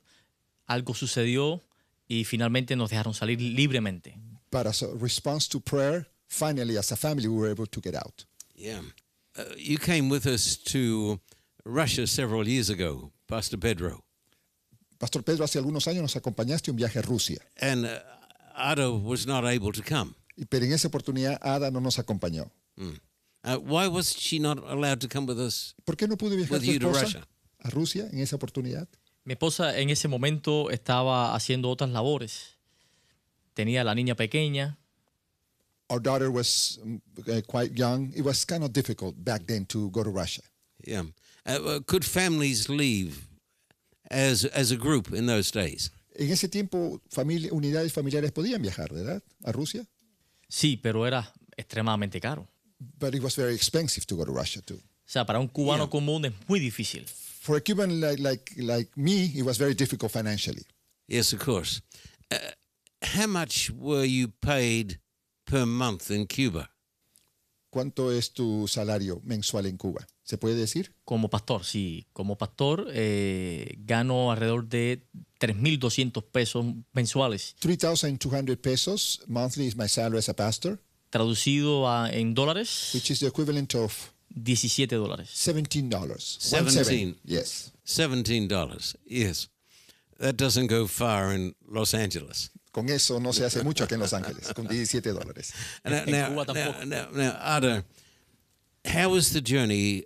algo 0.68 0.94
sucedió 0.94 1.62
y 2.10 2.26
finalmente 2.26 2.76
nos 2.76 2.90
dejaron 2.90 3.14
salir 3.14 3.40
libremente. 3.40 4.18
But 4.52 4.66
as 4.68 4.82
a 4.84 4.88
response 5.00 5.48
to 5.50 5.62
prayer, 5.62 6.08
finally, 6.28 6.76
as 6.78 6.92
a 6.92 6.96
family, 6.98 7.28
we 7.30 7.38
were 7.40 7.50
able 7.52 7.68
to 7.68 7.80
get 7.80 7.96
out. 7.96 8.26
Yeah. 8.56 8.82
Uh, 9.38 9.44
you 9.56 9.78
came 9.78 10.10
with 10.10 10.26
us 10.26 10.58
to 10.74 11.20
Russia 11.64 12.06
several 12.08 12.46
years 12.48 12.70
ago, 12.70 13.12
Pastor 13.28 13.58
Pedro. 13.58 14.04
Pastor 15.00 15.22
Pedro, 15.24 15.46
hace 15.46 15.60
algunos 15.60 15.88
años 15.88 16.02
nos 16.02 16.16
acompañaste 16.18 16.72
un 16.72 16.76
viaje 16.78 17.00
a 17.00 17.02
Rusia, 17.04 17.40
And 17.62 17.86
uh, 17.86 18.00
Ada 18.58 18.92
was 18.92 19.26
not 19.26 19.46
able 19.46 19.72
to 19.72 19.82
come. 19.82 20.14
y- 20.36 20.44
pero 20.46 20.66
en 20.66 20.74
esa 20.74 20.88
oportunidad 20.90 21.38
Ada 21.42 21.72
no 21.72 21.80
nos 21.80 22.00
acompañó. 22.00 22.50
Uh, 23.42 23.56
why 23.58 23.88
was 23.88 24.14
she 24.18 24.40
not 24.40 24.58
allowed 24.68 25.00
to 25.00 25.08
come 25.08 25.26
with 25.26 25.40
us? 25.40 25.74
¿Por 25.86 25.96
qué 25.96 26.08
no 26.08 26.18
pudo 26.18 26.36
viajar 26.36 26.60
With 26.60 26.64
you 26.64 26.80
to 26.80 26.88
esposa 26.90 27.04
Russia. 27.04 27.28
a 27.64 27.70
Rusia 27.70 28.10
en 28.12 28.20
esa 28.20 28.36
oportunidad? 28.36 28.88
Mi 29.30 29.34
esposa 29.34 29.78
en 29.78 29.92
ese 29.92 30.08
momento 30.08 30.72
estaba 30.72 31.36
haciendo 31.36 31.70
otras 31.70 31.92
labores. 31.92 32.58
Tenía 33.54 33.84
la 33.84 33.94
niña 33.94 34.16
pequeña, 34.16 34.80
Our 35.92 36.02
daughter 36.02 36.32
was 36.32 36.80
um, 36.84 37.00
uh, 37.28 37.42
quite 37.46 37.76
young. 37.76 38.12
It 38.16 38.24
was 38.24 38.44
kind 38.44 38.64
of 38.64 38.72
difficult 38.74 39.14
back 39.24 39.46
then 39.46 39.68
to 39.68 39.92
go 39.92 40.04
to 40.04 40.10
Russia. 40.10 40.42
Yeah. 40.84 41.04
Uh, 41.46 41.80
could 41.86 42.04
families 42.04 42.70
leave 42.70 43.28
as 44.10 44.46
as 44.46 44.72
a 44.72 44.76
group 44.76 45.14
in 45.14 45.28
those 45.28 45.52
days? 45.52 45.92
En 46.16 46.32
ese 46.32 46.48
tiempo, 46.50 47.00
familia, 47.12 47.52
unidades 47.54 47.94
familiares 47.94 48.32
podían 48.32 48.64
viajar, 48.64 48.92
¿verdad? 48.92 49.22
A 49.44 49.52
Rusia. 49.52 49.86
sí, 50.48 50.76
pero 50.76 51.06
era 51.06 51.32
extremadamente 51.56 52.20
caro. 52.20 52.48
But 53.00 53.14
it 53.14 53.22
was 53.22 53.36
very 53.36 53.54
expensive 53.54 54.08
to 54.08 54.16
go 54.16 54.26
to 54.26 54.32
Russia 54.32 54.64
too. 54.64 54.78
O 54.78 55.12
sea, 55.12 55.24
para 55.24 55.40
un 55.40 55.48
cubano 55.50 55.84
Yeah. 55.84 55.90
común 55.92 56.26
es 56.26 56.34
muy 56.48 56.60
difícil. 56.60 57.06
For 57.50 57.58
a 57.58 57.62
Cuban 57.62 58.00
like, 58.00 58.20
like, 58.20 58.52
like 58.58 58.92
me, 58.96 59.32
it 59.36 59.42
was 59.44 59.58
very 59.58 59.74
difficult 59.74 60.12
financially. 60.12 60.62
Yes, 61.08 61.34
of 61.34 61.40
course. 61.40 61.82
Uh, 62.32 62.36
how 63.02 63.26
much 63.26 63.72
were 63.72 64.06
you 64.06 64.28
paid 64.28 65.00
per 65.48 65.66
month 65.66 66.12
in 66.12 66.28
Cuba? 66.28 66.70
¿Cuánto 67.72 68.12
es 68.12 68.34
tu 68.34 68.68
salario 68.68 69.20
mensual 69.24 69.66
en 69.66 69.78
Cuba? 69.78 70.06
¿Se 70.22 70.38
puede 70.38 70.54
decir? 70.58 70.94
Como 71.06 71.28
pastor, 71.32 71.64
sí. 71.66 72.06
Como 72.14 72.38
pastor 72.38 72.86
eh, 72.94 73.74
gano 73.80 74.32
alrededor 74.32 74.70
de 74.70 75.08
3.200 75.40 76.24
pesos 76.32 76.64
mensuales. 76.94 77.56
3,200 77.62 78.62
pesos 78.62 79.24
monthly 79.26 79.66
is 79.66 79.76
my 79.76 79.88
salary 79.88 80.20
as 80.20 80.30
a 80.30 80.36
pastor, 80.36 80.80
Traducido 81.10 81.90
a- 81.90 82.12
en 82.12 82.36
dólares, 82.36 82.92
which 82.94 83.10
is 83.10 83.20
the 83.22 83.26
equivalent 83.28 83.74
of 83.74 84.14
17 84.36 84.88
dólares. 84.98 85.30
$17. 85.34 85.92
One 85.94 86.20
Seventeen. 86.20 86.84
seven. 86.84 87.16
Yes. 87.26 87.72
Seventeen 87.84 88.48
dollars. 88.48 88.96
Yes, 89.06 89.48
that 90.20 90.38
doesn't 90.38 90.68
go 90.68 90.86
far 90.88 91.34
in 91.34 91.56
Los 91.68 91.94
Angeles. 91.94 92.50
Con 92.72 92.88
eso 92.90 93.20
no 93.20 93.32
se 93.32 93.44
hace 93.46 93.64
mucho 93.64 93.84
aquí 93.86 93.94
en 93.96 94.00
Los 94.02 94.14
Ángeles, 94.14 94.54
con 94.54 94.68
17 94.68 95.12
dólares. 95.12 95.54
Now, 95.84 96.06
now, 96.06 96.30
now, 96.30 96.44
tampoco. 96.44 96.86
now, 96.86 97.08
now, 97.12 97.38
Ada, 97.42 97.84
how 98.86 99.10
was 99.10 99.32
the 99.34 99.42
journey 99.42 100.06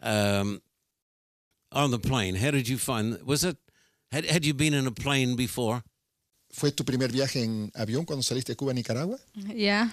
um, 0.00 0.62
on 1.72 1.90
the 1.90 1.98
plane? 1.98 2.36
How 2.36 2.52
did 2.52 2.68
you 2.68 2.78
find? 2.78 3.20
Was 3.26 3.42
it? 3.42 3.56
Had 4.12 4.24
Had 4.24 4.44
you 4.44 4.54
been 4.54 4.72
in 4.72 4.86
a 4.86 4.92
plane 4.92 5.34
before? 5.34 5.82
¿Fue 6.52 6.70
tu 6.70 6.84
primer 6.84 7.08
viaje 7.08 7.42
en 7.42 7.72
avión 7.74 8.06
cuando 8.06 8.22
saliste 8.22 8.52
de 8.52 8.56
Cuba 8.56 8.70
a 8.70 8.74
Nicaragua? 8.74 9.18
Yeah. 9.34 9.90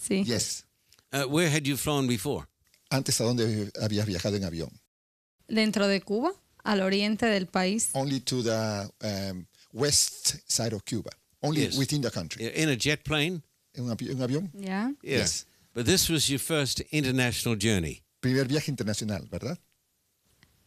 sí. 0.00 0.24
Yes. 0.26 0.64
Uh, 1.12 1.24
where 1.28 1.50
had 1.50 1.66
you 1.66 1.76
flown 1.76 2.06
before? 2.08 2.46
Antes, 2.94 3.20
¿a 3.20 3.24
dónde 3.24 3.70
habías 3.82 4.06
viajado 4.06 4.36
en 4.36 4.44
avión? 4.44 4.70
Dentro 5.48 5.88
de 5.88 6.00
Cuba, 6.00 6.30
al 6.62 6.80
oriente 6.80 7.26
del 7.26 7.46
país. 7.46 7.90
Only 7.92 8.20
to 8.20 8.42
the 8.42 8.88
um, 9.32 9.46
west 9.72 10.36
side 10.46 10.72
of 10.74 10.82
Cuba. 10.84 11.10
Only 11.40 11.62
Yes. 11.62 11.76
within 11.76 12.00
the 12.02 12.10
country. 12.10 12.46
In 12.54 12.68
a 12.68 12.76
jet 12.76 13.02
plane? 13.02 13.42
¿En 13.74 13.84
un, 13.84 13.90
avi- 13.90 14.10
en 14.10 14.16
un 14.16 14.22
avión? 14.22 14.50
Ya. 14.54 14.92
Yeah. 15.02 15.18
Yes. 15.18 15.46
But 15.74 15.86
this 15.86 16.08
was 16.08 16.28
your 16.28 16.38
first 16.38 16.80
international 16.92 17.56
journey, 17.56 18.02
Primer 18.20 18.46
viaje 18.46 18.70
internacional, 18.70 19.26
¿verdad? 19.28 19.58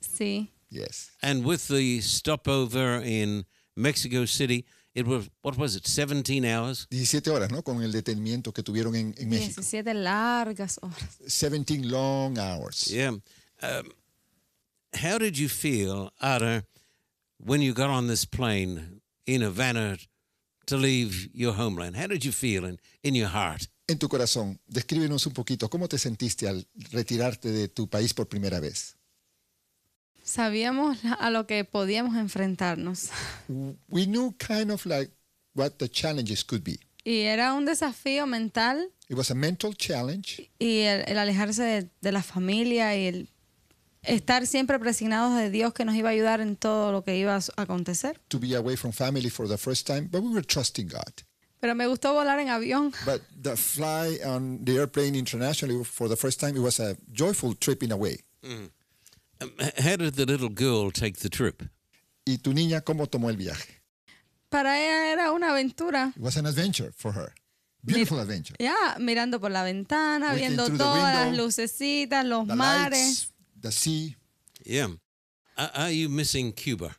Sí. 0.02 0.52
Yes. 0.70 1.12
and 1.22 1.46
with 1.46 1.68
the 1.70 2.02
stopover 2.02 3.02
in 3.02 3.46
Mexico 3.78 4.26
City, 4.26 4.66
it 4.98 5.06
was 5.06 5.30
what 5.44 5.58
was 5.58 5.76
it? 5.76 5.86
Seventeen 5.86 6.44
hours. 6.44 6.88
17 6.90 7.30
horas, 7.30 7.52
¿no? 7.52 7.62
Con 7.62 7.84
el 7.84 7.92
detenimiento 7.92 8.52
que 8.52 8.64
tuvieron 8.64 8.96
en, 8.96 9.14
en 9.18 9.30
México. 9.30 9.62
17 9.62 9.94
largas 9.94 10.80
horas. 10.82 11.20
17 11.20 11.84
long 11.86 12.40
hours. 12.40 12.88
Yeah. 12.88 13.12
Um, 13.62 13.92
how 14.94 15.20
did 15.20 15.38
you 15.38 15.50
feel, 15.50 16.12
Ada, 16.20 16.64
when 17.38 17.62
you 17.62 17.74
got 17.74 17.92
on 17.92 18.08
this 18.08 18.26
plane 18.26 19.02
in 19.28 19.42
Havana 19.42 19.98
to 20.66 20.78
leave 20.78 21.30
your 21.32 21.54
homeland? 21.54 21.96
How 21.96 22.08
did 22.08 22.26
you 22.26 22.32
feel 22.32 22.66
in, 22.66 22.80
in 23.04 23.14
your 23.14 23.30
heart? 23.30 23.68
En 23.88 24.00
tu 24.00 24.10
corazón, 24.10 24.60
descríbenos 24.68 25.28
un 25.28 25.34
poquito, 25.34 25.70
¿cómo 25.70 25.88
te 25.88 25.98
sentiste 25.98 26.48
al 26.48 26.68
retirarte 26.92 27.52
de 27.52 27.70
tu 27.70 27.88
país 27.88 28.14
por 28.14 28.28
primera 28.28 28.60
vez? 28.60 28.97
Sabíamos 30.28 31.02
la- 31.06 31.14
a 31.14 31.30
lo 31.30 31.48
que 31.48 31.64
podíamos 31.64 32.18
enfrentarnos. 32.18 33.10
We 33.90 34.06
knew 34.06 34.34
kind 34.38 34.72
of 34.72 34.86
like 34.86 35.12
what 35.56 35.72
the 35.78 35.88
challenges 35.90 36.44
could 36.44 36.64
be. 36.64 36.80
Y 37.06 37.22
era 37.22 37.54
un 37.54 37.66
desafío 37.66 38.28
mental 38.28 38.90
It 39.08 39.16
was 39.16 39.32
a 39.32 39.36
mental 39.36 39.74
challenge 39.74 40.52
y 40.60 40.80
el, 40.82 41.06
el 41.08 41.18
alejarse 41.18 41.64
de, 41.64 41.90
de 42.02 42.12
la 42.12 42.22
familia 42.22 42.94
y 42.98 43.08
el 43.08 43.30
estar 44.04 44.46
siempre 44.46 44.78
presignados 44.80 45.38
de 45.38 45.50
Dios 45.50 45.74
que 45.74 45.86
nos 45.86 45.96
iba 45.96 46.10
a 46.10 46.12
ayudar 46.12 46.42
en 46.42 46.58
todo 46.58 46.92
lo 46.92 47.06
que 47.06 47.18
iba 47.18 47.34
a 47.38 47.42
acontecer. 47.62 48.20
to 48.28 48.38
be 48.40 48.54
away 48.54 48.76
from 48.76 48.92
family 48.92 49.30
for 49.30 49.48
the 49.48 49.58
first 49.58 49.88
time, 49.88 50.10
but 50.12 50.22
we 50.22 50.30
were 50.34 50.44
trusting 50.46 50.90
God. 50.90 51.14
Pero 51.62 51.74
me 51.74 51.88
gustó 51.88 52.14
volar 52.14 52.38
en 52.42 52.50
avión. 52.50 52.92
But 53.06 53.22
the 53.42 53.56
fly 53.56 54.20
on 54.26 54.66
the 54.66 54.74
airplane 54.78 55.16
internationally 55.18 55.82
for 55.86 56.10
the 56.10 56.18
first 56.18 56.42
time, 56.42 56.58
it 56.58 56.62
was 56.62 56.82
a 56.82 56.98
joyful 57.14 57.56
trip 57.56 57.82
in 57.84 57.94
a 57.94 57.96
way. 57.96 58.20
H- 58.44 58.70
how 59.80 59.96
did 59.98 60.16
the 60.16 60.26
little 60.26 60.50
girl 60.50 60.92
take 60.92 61.18
the 61.20 61.30
trip? 61.30 61.64
¿Y 62.26 62.38
tu 62.38 62.54
niña 62.54 62.82
cómo 62.82 63.08
tomó 63.08 63.30
el 63.30 63.38
viaje? 63.38 63.82
Para 64.50 64.78
ella 64.80 65.12
era 65.14 65.32
una 65.32 65.50
aventura. 65.52 66.14
It 66.16 66.22
was 66.22 66.38
an 66.38 66.46
adventure 66.46 66.92
for 66.96 67.12
her. 67.14 67.34
Beautiful 67.84 68.20
adventure. 68.20 68.56
Ya 68.60 68.98
mirando 69.00 69.40
por 69.40 69.52
la 69.52 69.64
ventana, 69.64 70.34
Looking 70.34 70.48
viendo 70.56 70.66
todas 70.78 71.14
las 71.14 71.28
window, 71.28 71.46
lucecitas, 71.46 72.26
los 72.26 72.48
The 72.48 72.56
mares. 72.56 72.94
lights, 72.94 73.32
the 73.62 73.72
sea. 73.72 74.16
Yeah. 74.66 74.88
Are, 75.58 75.92
you 75.92 76.10
missing 76.10 76.52
Cuba? 76.54 76.96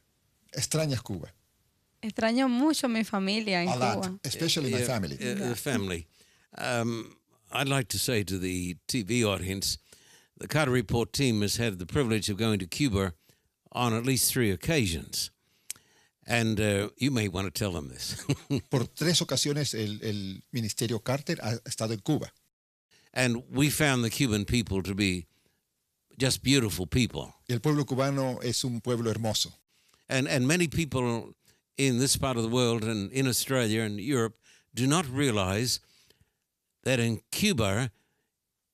Extrañas 0.53 1.03
Cuba. 1.03 1.29
Extraño 2.03 2.49
mucho 2.49 2.87
a 2.87 2.89
mi 2.89 3.05
familia 3.05 3.63
en 3.63 3.69
A 3.69 3.77
lot, 3.77 3.95
Cuba. 4.03 4.19
especially 4.25 4.71
my 4.71 4.79
Yeah, 4.79 4.87
family. 4.87 5.15
uh, 5.17 5.35
the 5.49 5.55
family. 5.57 6.07
Um, 6.57 7.17
I'd 7.53 7.69
like 7.69 7.89
to 7.89 7.99
say 7.99 8.25
to 8.25 8.39
the 8.39 8.77
TV 8.89 9.25
audience, 9.25 9.79
the 10.39 10.49
Carter 10.49 10.71
Report 10.71 11.13
team 11.13 11.43
has 11.43 11.57
had 11.57 11.79
the 11.79 11.87
privilege 11.87 12.29
of 12.29 12.37
going 12.37 12.59
to 12.59 12.67
Cuba 12.67 13.15
on 13.73 13.93
at 13.93 14.05
least 14.05 14.33
three 14.33 14.51
occasions. 14.51 15.31
And 16.27 16.61
uh, 16.61 16.91
you 16.99 17.11
may 17.11 17.29
want 17.29 17.47
to 17.47 17.51
tell 17.51 17.73
them 17.73 17.89
this. 17.89 18.25
Por 18.71 18.85
tres 18.95 19.21
ocasiones 19.23 19.75
el, 19.75 19.99
el 20.07 20.43
Ministerio 20.53 21.03
Carter 21.03 21.37
ha 21.43 21.59
estado 21.65 21.93
en 21.93 22.01
Cuba. 22.01 22.31
and 23.15 23.43
we 23.51 23.71
found 23.71 24.05
the 24.05 24.11
Cuban 24.11 24.45
people 24.45 24.83
to 24.83 24.95
be 24.95 25.27
just 26.19 26.43
beautiful 26.43 26.87
people. 26.87 27.35
Y 27.49 27.55
el 27.55 27.61
pueblo 27.61 27.85
cubano 27.85 28.39
es 28.45 28.65
un 28.65 28.81
pueblo 28.81 29.13
hermoso. 29.13 29.53
And, 30.09 30.29
and 30.29 30.47
many 30.47 30.69
people 30.69 31.35
in 31.77 31.99
this 31.99 32.17
part 32.17 32.37
of 32.37 32.43
the 32.43 32.49
world 32.49 32.85
and 32.85 33.11
in 33.13 33.27
Australia 33.27 33.83
and 33.83 34.01
Europe 34.01 34.37
do 34.75 34.87
not 34.87 35.09
realize 35.09 35.81
that 36.85 36.99
in 36.99 37.21
Cuba 37.31 37.91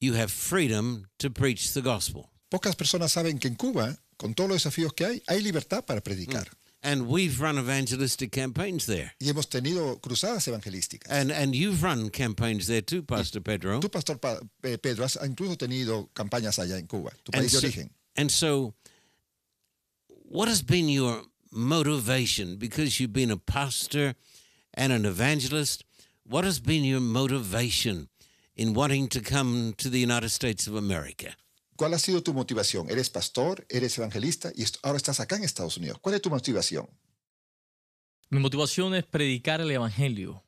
you 0.04 0.14
have 0.14 0.30
freedom 0.30 1.06
to 1.18 1.30
preach 1.30 1.72
the 1.72 1.80
gospel. 1.82 2.30
Pocas 2.50 2.76
personas 2.76 3.12
saben 3.12 3.38
que 3.40 3.48
en 3.48 3.56
Cuba, 3.56 3.96
con 4.16 4.34
todos 4.34 4.50
los 4.50 4.62
desafíos 4.62 4.92
que 4.94 5.04
hay, 5.06 5.22
hay 5.26 5.40
libertad 5.42 5.84
para 5.86 6.00
predicar. 6.00 6.46
And 6.86 7.08
we've 7.08 7.40
run 7.40 7.56
evangelistic 7.58 8.30
campaigns 8.30 8.84
there. 8.84 9.12
Y 9.18 9.28
hemos 9.30 9.48
tenido 9.48 9.98
cruzadas 10.02 10.46
evangelísticas. 10.46 11.10
And, 11.10 11.30
and 11.32 11.54
you've 11.54 11.82
run 11.82 12.10
campaigns 12.10 12.66
there 12.66 12.82
too, 12.82 13.02
Pastor 13.02 13.40
Pedro. 13.40 13.80
Tú, 13.80 13.90
Pastor 13.90 14.18
Pa- 14.18 14.38
eh, 14.62 14.76
Pedro, 14.76 15.04
has 15.04 15.16
incluso 15.24 15.56
tenido 15.56 16.10
campañas 16.12 16.58
allá 16.58 16.76
en 16.78 16.86
Cuba, 16.86 17.10
tu 17.24 17.32
And 17.32 17.42
país 17.42 17.52
de 17.52 17.58
so, 17.60 17.66
origen. 17.66 17.90
and 18.16 18.30
so 18.30 18.74
what 20.28 20.46
has 20.48 20.60
been 20.62 20.88
your 20.90 21.22
motivation? 21.50 22.56
Because 22.56 23.00
you've 23.00 23.14
been 23.14 23.30
a 23.30 23.38
pastor 23.38 24.14
and 24.74 24.92
an 24.92 25.06
evangelist, 25.06 25.84
what 26.24 26.44
has 26.44 26.60
been 26.60 26.84
your 26.84 27.00
motivation 27.00 28.08
in 28.56 28.74
wanting 28.74 29.08
to 29.08 29.20
come 29.20 29.72
to 29.76 29.90
the 29.90 29.98
United 30.00 30.30
States 30.30 30.66
of 30.68 30.76
America? 30.76 31.36
¿Cuál 31.76 31.94
ha 31.94 31.98
sido 31.98 32.22
tu 32.22 32.32
motivación? 32.32 32.88
Eres 32.90 33.10
pastor, 33.10 33.66
eres 33.68 33.98
evangelista 33.98 34.52
y 34.54 34.64
ahora 34.82 34.96
estás 34.96 35.18
acá 35.20 35.36
en 35.36 35.42
Estados 35.44 35.76
Unidos. 35.76 35.98
¿Cuál 36.00 36.14
es 36.14 36.22
tu 36.22 36.30
motivación? 36.30 36.88
Mi 38.30 38.38
motivación 38.40 38.94
es 38.94 39.04
predicar 39.04 39.60
el 39.60 39.70
Evangelio 39.70 40.42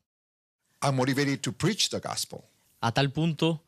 I'm 0.81 0.95
motivated 0.95 1.41
to 1.41 1.51
preach 1.51 1.89
the 1.89 1.99
gospel. 1.99 2.43
a 2.81 2.91
tal 2.93 3.11
punto 3.11 3.63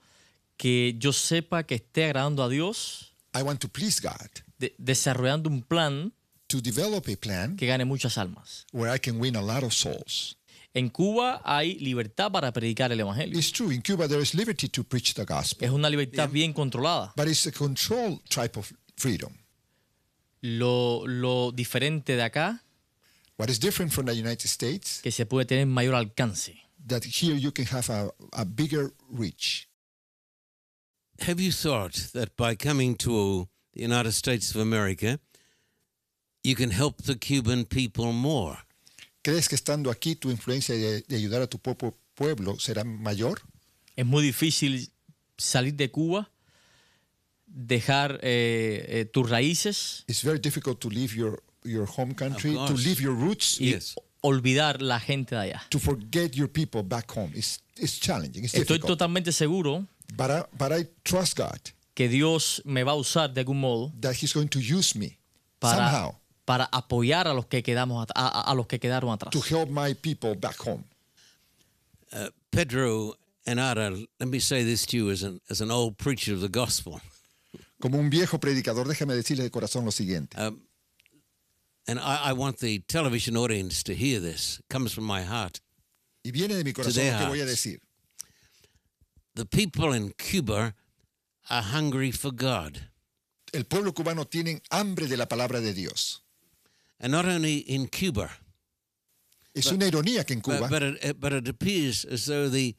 que 0.57 0.95
yo 0.99 1.11
sepa 1.13 1.63
que 1.63 1.75
esté 1.75 2.05
agradando 2.05 2.43
a 2.43 2.49
Dios, 2.49 3.13
I 3.33 3.41
want 3.43 3.59
to 3.61 3.67
please 3.69 3.99
God, 4.01 4.29
de- 4.57 4.75
desarrollando 4.77 5.49
un 5.49 5.61
plan 5.63 6.13
to 6.47 6.61
develop 6.61 7.07
a 7.07 7.15
plan 7.15 7.55
que 7.57 7.65
gane 7.67 7.85
muchas 7.85 8.17
almas. 8.17 8.65
where 8.71 8.93
I 8.93 8.99
can 8.99 9.19
win 9.19 9.35
a 9.35 9.41
lot 9.41 9.63
of 9.63 9.73
souls. 9.73 10.37
En 10.73 10.89
Cuba 10.89 11.41
hay 11.43 11.79
libertad 11.79 12.31
para 12.31 12.51
predicar 12.51 12.91
el 12.91 12.99
Evangelio. 12.99 13.37
It's 13.37 13.51
true, 13.51 13.71
in 13.73 13.81
Cuba 13.81 14.07
there 14.07 14.21
is 14.21 14.33
liberty 14.35 14.67
to 14.69 14.83
preach 14.83 15.13
the 15.15 15.25
gospel, 15.25 15.65
Es 15.67 15.71
una 15.73 15.89
libertad 15.89 16.29
bien 16.29 16.53
controlada. 16.53 17.11
but 17.15 17.27
it's 17.27 17.45
a 17.47 17.51
controlled 17.51 18.19
type 18.29 18.57
of 18.57 18.71
freedom. 18.95 19.33
Lo, 20.41 21.05
lo 21.07 21.51
diferente 21.51 22.15
de 22.15 22.21
acá, 22.23 22.61
What 23.37 23.49
is 23.49 23.57
different 23.59 23.91
from 23.93 24.05
the 24.05 24.13
United 24.13 24.47
States, 24.47 24.99
que 25.01 25.11
se 25.11 25.25
puede 25.25 25.45
tener 25.47 25.65
mayor 25.65 25.95
alcance. 25.95 26.53
that 26.85 27.03
here 27.03 27.35
you 27.35 27.51
can 27.51 27.65
have 27.65 27.89
a, 27.89 28.11
a 28.33 28.45
bigger 28.45 28.91
reach. 29.09 29.67
Have 31.21 31.39
you 31.41 31.51
thought 31.51 32.11
that 32.13 32.35
by 32.37 32.55
coming 32.55 32.95
to 32.97 33.47
the 33.73 33.81
United 33.81 34.11
States 34.13 34.53
of 34.55 34.61
America, 34.61 35.19
you 36.43 36.55
can 36.55 36.69
help 36.71 37.01
the 37.03 37.15
Cuban 37.15 37.65
people 37.65 38.13
more? 38.13 38.59
¿Crees 39.29 39.47
que 39.47 39.53
estando 39.53 39.91
aquí 39.91 40.15
tu 40.15 40.31
influencia 40.31 40.73
de, 40.73 41.01
de 41.01 41.15
ayudar 41.15 41.43
a 41.43 41.47
tu 41.47 41.59
propio 41.59 41.95
pueblo 42.15 42.59
será 42.59 42.83
mayor? 42.83 43.41
Es 43.95 44.03
muy 44.03 44.23
difícil 44.23 44.91
salir 45.37 45.75
de 45.75 45.91
Cuba, 45.91 46.31
dejar 47.45 48.19
eh, 48.23 48.85
eh, 48.89 49.05
tus 49.05 49.29
raíces 49.29 50.03
It's 50.07 50.23
very 50.23 50.39
difficult 50.39 50.79
to 50.79 50.89
leave 50.89 51.13
your, 51.15 51.43
your 51.63 51.87
home 51.87 52.15
country, 52.15 52.53
to 52.53 52.73
leave 52.75 53.01
your 53.03 53.15
roots, 53.15 53.61
y 53.61 53.73
Yes. 53.73 53.93
olvidar 54.21 54.81
la 54.81 54.99
gente 54.99 55.35
de 55.35 55.41
allá. 55.41 55.61
to 55.69 55.77
forget 55.77 56.31
your 56.33 56.49
people 56.51 56.81
back 56.81 57.11
home. 57.15 57.31
It's, 57.35 57.59
it's 57.77 57.99
challenging, 57.99 58.45
it's 58.45 58.55
Estoy 58.55 58.77
difficult. 58.77 58.87
totalmente 58.97 59.31
seguro 59.31 59.87
But 60.15 60.31
I, 60.31 60.43
but 60.57 60.71
I 60.71 60.87
trust 61.03 61.37
God 61.37 61.59
que 61.93 62.09
Dios 62.09 62.63
me 62.65 62.83
va 62.83 62.93
a 62.93 62.95
usar 62.95 63.31
de 63.31 63.41
algún 63.41 63.59
modo 63.59 63.93
that 64.01 64.15
He's 64.19 64.33
going 64.33 64.47
to 64.47 64.59
use 64.59 64.97
me 64.97 65.19
para, 65.59 65.75
somehow 65.91 66.15
para 66.49 66.67
apoyar 66.71 67.27
a 67.27 67.33
los 67.35 67.45
que 67.45 67.61
quedamos 67.61 68.07
a, 68.15 68.27
a- 68.27 68.51
a 68.51 68.55
los 68.55 68.65
que 68.65 68.79
quedaron 68.79 69.11
atrás. 69.11 69.31
to 69.31 69.39
help 69.39 69.69
my 69.69 69.93
people 69.93 70.33
back 70.33 70.55
home. 70.57 70.83
Uh, 72.11 72.29
Pedro 72.51 73.13
and 73.45 73.59
Ara, 73.59 73.91
let 74.19 74.27
me 74.27 74.39
say 74.39 74.63
this 74.63 74.83
to 74.87 74.97
you 74.97 75.11
as 75.11 75.21
an, 75.21 75.39
as 75.51 75.61
an 75.61 75.69
old 75.69 75.99
preacher 75.99 76.33
of 76.33 76.41
the 76.41 76.49
gospel. 76.49 76.99
Como 77.79 77.99
un 77.99 78.09
viejo 78.09 78.39
predicador, 78.39 78.87
déjame 78.87 79.13
decirle 79.13 79.43
de 79.43 79.51
corazón 79.51 79.85
lo 79.85 79.91
siguiente. 79.91 80.35
Um, 80.39 80.59
and 81.87 81.99
I, 81.99 82.31
I 82.31 82.33
want 82.33 82.57
the 82.57 82.79
television 82.87 83.37
audience 83.37 83.83
to 83.83 83.93
hear 83.93 84.19
this. 84.19 84.57
It 84.59 84.65
comes 84.73 84.91
from 84.91 85.03
my 85.05 85.21
heart. 85.21 85.59
Y 86.25 86.31
viene 86.31 86.55
de 86.55 86.63
mi 86.63 86.73
corazón 86.73 87.11
lo 87.11 87.19
que 87.19 87.27
voy 87.27 87.41
a 87.41 87.45
decir. 87.45 87.79
The 89.35 89.45
people 89.45 89.93
in 89.93 90.13
Cuba 90.17 90.73
are 91.47 91.61
hungry 91.61 92.09
for 92.11 92.31
God. 92.31 92.79
El 93.53 93.65
pueblo 93.65 93.91
cubano 93.93 94.25
tiene 94.25 94.61
hambre 94.71 95.05
de 95.05 95.15
la 95.15 95.27
palabra 95.27 95.61
de 95.61 95.73
Dios. 95.73 96.23
And 96.99 97.11
not 97.11 97.25
only 97.25 97.57
in 97.57 97.87
Cuba, 97.87 98.29
Es 99.53 99.71
una 99.71 99.87
ironía 99.87 100.25
que 100.25 100.35
en 100.35 100.41
Cuba, 100.41 100.59
but, 100.59 100.69
but, 100.69 100.83
it, 100.83 101.19
but 101.19 101.33
it 101.33 101.47
appears 101.47 102.05
as 102.05 102.25
though 102.25 102.49
the, 102.49 102.75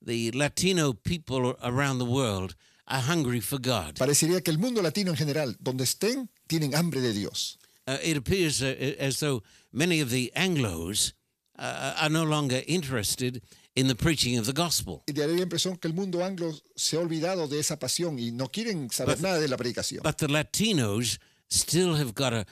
the 0.00 0.30
Latino 0.32 0.92
people 0.92 1.54
around 1.62 1.98
the 1.98 2.04
world 2.04 2.54
are 2.88 3.00
hungry 3.00 3.40
for 3.40 3.58
God. 3.58 3.96
parecería 3.96 4.42
que 4.42 4.50
el 4.50 4.58
mundo 4.58 4.82
latino 4.82 5.10
en 5.10 5.16
general, 5.16 5.56
donde 5.60 5.84
estén, 5.84 6.28
tienen 6.46 6.74
hambre 6.74 7.00
de 7.00 7.12
Dios. 7.12 7.58
Uh, 7.86 7.98
it 8.02 8.16
appears 8.16 8.62
uh, 8.62 8.94
as 8.98 9.20
though 9.20 9.42
many 9.72 10.00
of 10.00 10.10
the 10.10 10.32
Anglos 10.34 11.12
uh, 11.58 11.94
are 12.00 12.10
no 12.10 12.24
longer 12.24 12.62
interested 12.66 13.42
in 13.76 13.88
the 13.88 13.94
preaching 13.94 14.38
of 14.38 14.46
the 14.46 14.52
gospel. 14.52 15.02
Y 15.06 15.12
daría 15.12 15.36
la 15.36 15.42
impresión 15.42 15.78
que 15.78 15.88
el 15.88 15.94
mundo 15.94 16.24
anglo 16.24 16.52
se 16.76 16.96
ha 16.96 17.00
olvidado 17.00 17.48
de 17.48 17.58
esa 17.58 17.78
pasión 17.78 18.18
y 18.18 18.30
no 18.30 18.48
quieren 18.48 18.90
saber 18.90 19.20
nada 19.20 19.38
de 19.40 19.48
la 19.48 19.56
predicación. 19.56 20.02
But 20.02 20.18
the 20.18 20.28
Latinos 20.28 21.18
still 21.50 21.94
have 21.96 22.14
got 22.14 22.32
a 22.32 22.46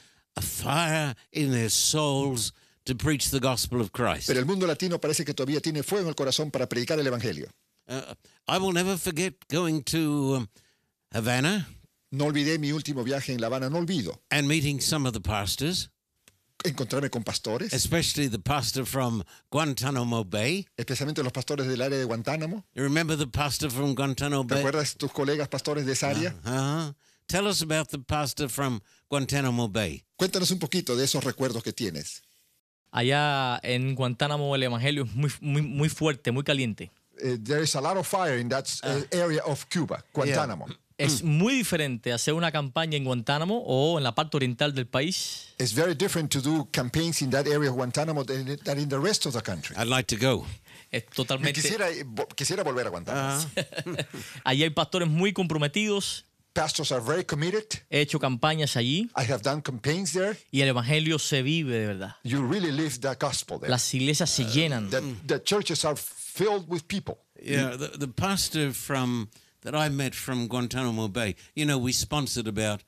fire 0.63 1.15
in 1.31 1.51
their 1.51 1.69
souls 1.69 2.53
to 2.85 2.95
preach 2.95 3.29
the 3.29 3.39
gospel 3.39 3.79
of 3.81 3.91
Christ. 3.91 4.27
Pero 4.27 4.39
el 4.39 4.45
mundo 4.45 4.65
latino 4.67 4.99
parece 4.99 5.23
que 5.25 5.33
todavía 5.33 5.61
tiene 5.61 5.83
fuego 5.83 6.03
en 6.03 6.09
el 6.09 6.15
corazón 6.15 6.51
para 6.51 6.67
predicar 6.67 6.99
el 6.99 7.07
Evangelio. 7.07 7.47
Uh, 7.87 8.13
I 8.47 8.57
will 8.57 8.71
never 8.73 8.97
forget 8.97 9.33
going 9.49 9.83
to 9.83 10.35
um, 10.37 10.47
Havana 11.13 11.67
No 12.11 12.25
olvidé 12.25 12.59
mi 12.59 12.71
último 12.71 13.03
viaje 13.03 13.33
en 13.33 13.41
La 13.41 13.47
Habana, 13.47 13.69
no 13.69 13.79
olvido 13.79 14.19
and 14.31 14.47
meeting 14.47 14.79
some 14.79 15.05
of 15.07 15.13
the 15.13 15.19
pastors, 15.19 15.89
encontrarme 16.63 17.09
con 17.09 17.23
pastores, 17.23 17.73
especially 17.73 18.27
the 18.29 18.39
pastor 18.39 18.85
from 18.85 19.23
Guantanamo 19.51 20.23
Bay. 20.23 20.65
especialmente 20.77 21.23
los 21.23 21.33
pastores 21.33 21.67
del 21.67 21.81
área 21.81 21.97
de 21.97 22.05
Guantánamo. 22.05 22.63
You 22.75 22.83
remember 22.83 23.17
the 23.17 23.27
pastor 23.27 23.69
from 23.69 23.95
Guantanamo 23.95 24.43
¿Te 24.47 24.55
Bay? 24.55 24.63
acuerdas 24.63 24.95
tus 24.95 25.11
colegas 25.11 25.49
pastores 25.49 25.85
de 25.85 25.91
esa 25.93 26.09
área? 26.11 26.33
Uh-huh. 26.45 26.93
Tell 27.27 27.47
us 27.47 27.61
about 27.61 27.89
the 27.89 27.99
pastor 27.99 28.47
from 28.47 28.81
Guantanamo 29.13 29.69
Bay. 29.69 30.03
Cuéntanos 30.15 30.49
un 30.49 30.57
poquito 30.57 30.95
de 30.95 31.05
esos 31.05 31.23
recuerdos 31.23 31.61
que 31.61 31.71
tienes. 31.71 32.23
Allá 32.89 33.59
en 33.61 33.93
Guantánamo 33.93 34.55
el 34.55 34.63
Evangelio 34.63 35.03
es 35.03 35.13
muy, 35.13 35.31
muy, 35.39 35.61
muy 35.61 35.87
fuerte, 35.89 36.31
muy 36.31 36.43
caliente. 36.43 36.91
Eh, 37.21 37.37
there 37.37 37.61
is 37.63 37.75
a 37.75 37.81
lot 37.81 37.95
of 37.95 38.07
fire 38.07 38.39
in 38.39 38.49
that 38.49 38.65
uh, 38.83 39.03
area 39.15 39.43
of 39.45 39.65
Cuba, 39.71 40.03
Guantánamo. 40.13 40.65
Es 40.97 41.21
muy 41.23 41.53
diferente 41.53 42.11
hacer 42.11 42.33
una 42.33 42.51
campaña 42.51 42.97
en 42.97 43.03
Guantánamo 43.03 43.63
o 43.67 43.99
en 43.99 44.03
la 44.03 44.15
parte 44.15 44.37
oriental 44.37 44.73
del 44.73 44.87
país 44.87 45.53
It's 45.59 45.73
very 45.73 45.93
different 45.93 46.31
to 46.31 46.41
do 46.41 46.67
campaigns 46.71 47.21
in 47.21 47.29
that 47.31 47.45
area 47.45 47.69
of 47.69 47.75
Guantánamo 47.75 48.23
than, 48.25 48.57
than 48.63 48.79
in 48.79 48.89
the 48.89 48.99
rest 48.99 49.27
of 49.27 49.33
the 49.33 49.41
country. 49.43 49.75
I'd 49.77 49.87
like 49.87 50.07
to 50.07 50.17
go. 50.17 50.43
es 50.91 51.05
totalmente... 51.05 51.61
quisiera, 51.61 51.89
eh, 51.91 52.03
vo- 52.03 52.27
quisiera 52.35 52.63
volver 52.63 52.87
a 52.87 52.89
Guantánamo. 52.89 53.45
Allí 54.43 54.63
hay 54.63 54.69
pastores 54.71 55.07
muy 55.07 55.33
comprometidos. 55.33 56.25
Pastors 56.53 56.91
are 56.91 57.01
very 57.01 57.23
committed. 57.23 57.81
He 57.89 57.99
hecho 58.01 58.19
campañas 58.19 58.75
allí 58.75 59.09
I 59.17 59.23
have 59.23 59.41
done 59.41 59.61
campaigns 59.61 60.11
there. 60.13 60.37
y 60.51 60.61
el 60.61 60.69
Evangelio 60.69 61.17
se 61.19 61.41
vive 61.41 61.71
de 61.79 61.87
verdad. 61.87 62.15
You 62.23 62.45
really 62.45 62.71
live 62.71 62.99
the 63.01 63.15
gospel 63.19 63.57
there. 63.59 63.69
Las 63.71 63.91
iglesias 63.93 64.29
se 64.29 64.43
llenan. 64.45 64.89
The, 64.89 65.01
the 65.25 65.39
churches 65.43 65.83
are 65.83 65.95
filled 65.95 66.69
with 66.69 66.87
people. 66.87 67.17
Yeah, 67.41 67.75
the, 67.75 67.97
the 67.97 68.07
pastor 68.07 68.71
from 68.71 69.29
that 69.61 69.73
I 69.75 69.89
met 69.89 70.13
from 70.15 70.47
Guantanamo 70.47 71.07
Bay. 71.07 71.35
You 71.55 71.65
know, 71.65 71.77
we 71.79 71.91
sponsored 71.91 72.47
about 72.47 72.83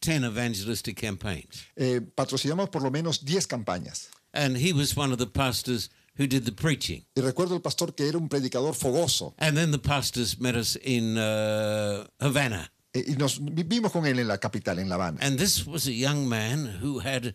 ten 0.00 0.24
evangelistic 0.24 0.96
campaigns, 0.96 1.64
Eh, 1.78 2.00
patrocinamos 2.16 2.70
por 2.70 2.82
lo 2.82 2.90
menos 2.90 3.20
10 3.24 3.46
campañas. 3.46 4.08
and 4.34 4.56
he 4.56 4.72
was 4.72 4.96
one 4.96 5.12
of 5.12 5.18
the 5.18 5.26
pastors 5.26 5.88
who 6.16 6.26
did 6.26 6.44
the 6.44 6.52
preaching. 6.52 7.04
Y 7.16 7.22
recuerdo 7.22 7.54
el 7.54 7.60
pastor 7.60 7.94
que 7.94 8.08
era 8.08 8.18
un 8.18 8.28
predicador 8.28 8.74
fogoso. 8.74 9.34
And 9.38 9.56
then 9.56 9.70
the 9.70 9.78
pastors 9.78 10.38
met 10.40 10.54
us 10.56 10.76
in 10.76 11.16
uh, 11.16 12.06
Havana, 12.20 12.68
y 12.94 13.16
nos 13.16 13.38
vivimos 13.40 13.90
con 13.92 14.06
él 14.06 14.18
en 14.20 14.28
la 14.28 14.38
capital, 14.38 14.78
en 14.78 14.88
La 14.88 14.94
Habana. 14.96 15.18
and 15.20 15.38
this 15.38 15.66
was 15.66 15.86
a 15.86 15.92
young 15.92 16.28
man 16.28 16.78
who 16.80 17.00
had 17.00 17.34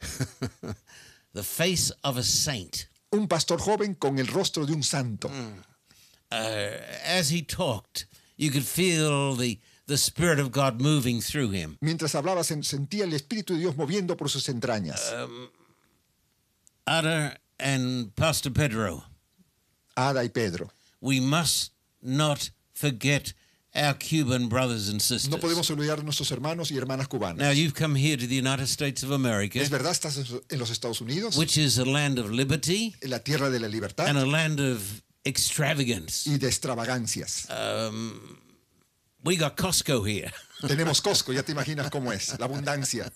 the 1.34 1.42
face 1.42 1.92
of 2.02 2.16
a 2.16 2.22
saint. 2.22 2.88
Un 3.12 3.28
pastor 3.28 3.58
joven 3.58 3.94
con 3.94 4.18
el 4.18 4.26
rostro 4.26 4.64
de 4.66 4.72
un 4.72 4.82
santo. 4.82 5.28
Uh, 6.32 6.80
as 7.06 7.30
he 7.30 7.42
talked, 7.42 8.06
you 8.36 8.50
could 8.50 8.64
feel 8.64 9.34
the 9.36 9.58
the 9.86 9.96
spirit 9.98 10.38
of 10.38 10.50
God 10.50 10.80
moving 10.80 11.20
through 11.20 11.50
him. 11.50 11.76
Mientras 11.82 12.14
hablaba, 12.14 12.42
se 12.42 12.54
sentía 12.62 13.04
el 13.04 13.12
Espíritu 13.12 13.52
de 13.54 13.60
Dios 13.60 13.76
moviendo 13.76 14.16
por 14.16 14.28
sus 14.30 14.48
entrañas. 14.48 15.12
Ada 16.86 17.36
and 17.60 18.14
Pastor 18.16 18.50
Pedro. 18.50 19.04
Ada 19.96 20.24
y 20.24 20.28
Pedro. 20.28 20.70
we 21.00 21.20
must 21.20 21.70
not 22.02 22.50
forget 22.72 23.34
our 23.74 23.94
Cuban 23.94 24.48
brothers 24.48 24.88
and 24.88 25.00
sisters. 25.00 25.28
No 25.30 25.38
podemos 25.38 25.68
olvidar 25.70 25.98
a 25.98 26.02
nuestros 26.02 26.30
hermanos 26.30 26.70
y 26.70 26.76
hermanas 26.76 27.08
cubanas. 27.08 27.38
Now, 27.38 27.50
you've 27.50 27.74
come 27.74 27.94
here 27.96 28.16
to 28.16 28.26
the 28.26 28.36
United 28.36 28.68
States 28.68 29.02
of 29.02 29.10
America, 29.10 29.58
¿Es 29.58 29.70
verdad? 29.70 29.92
¿Estás 29.92 30.16
en 30.48 30.58
los 30.58 30.70
Estados 30.70 31.00
Unidos? 31.00 31.36
which 31.36 31.56
is 31.56 31.78
a 31.78 31.84
land 31.84 32.18
of 32.18 32.30
liberty 32.30 32.94
la 33.02 33.18
tierra 33.18 33.50
de 33.50 33.58
la 33.58 33.68
libertad 33.68 34.06
and 34.06 34.18
a 34.18 34.26
land 34.26 34.60
of 34.60 35.02
extravagance. 35.24 36.26
y 36.28 36.38
de 36.38 36.46
extravagancias. 36.48 37.48
We 39.24 39.36
got 39.36 39.56
Costco 39.56 40.06
here. 40.06 40.30
Tenemos 40.60 41.00
Costco, 41.00 41.32
ya 41.32 41.42
te 41.42 41.52
imaginas 41.52 41.90
cómo 41.90 42.12
es. 42.12 42.38
La 42.38 42.46
abundancia. 42.46 43.10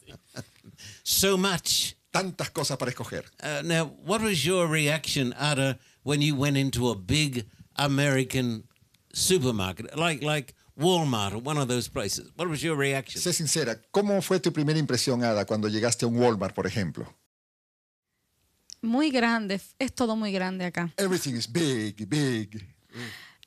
So 1.03 1.37
much. 1.37 1.95
Tantas 2.11 2.51
cosas 2.51 2.79
para 2.79 2.91
escoger. 2.91 3.25
Uh, 3.43 3.61
now, 3.63 3.85
what 4.05 4.23
was 4.23 4.45
your 4.45 4.67
reaction, 4.67 5.35
Ada, 5.39 5.79
when 6.05 6.23
you 6.23 6.35
went 6.35 6.57
into 6.57 6.89
a 6.89 6.95
big 6.95 7.45
American 7.77 8.65
supermarket, 9.13 9.97
like 9.97 10.23
like 10.23 10.55
Walmart 10.79 11.35
or 11.35 11.39
one 11.39 11.59
of 11.59 11.69
those 11.69 11.89
places, 11.89 12.31
what 12.37 12.49
was 12.49 12.63
your 12.63 12.77
reaction? 12.77 13.21
Sé 13.21 13.33
sincera, 13.33 13.81
¿cómo 13.91 14.23
fue 14.23 14.39
tu 14.41 14.53
primera 14.53 14.79
impresión, 14.79 15.25
Ada, 15.25 15.45
cuando 15.45 15.69
llegaste 15.69 16.05
a 16.05 16.09
un 16.09 16.17
Walmart, 16.19 16.55
por 16.55 16.67
ejemplo? 16.67 17.07
Muy 18.81 19.11
grande, 19.11 19.61
es 19.79 19.93
todo 19.93 20.15
muy 20.15 20.31
grande 20.33 20.65
acá. 20.65 20.93
Everything 20.97 21.35
is 21.35 21.51
big, 21.51 22.09
big. 22.09 22.65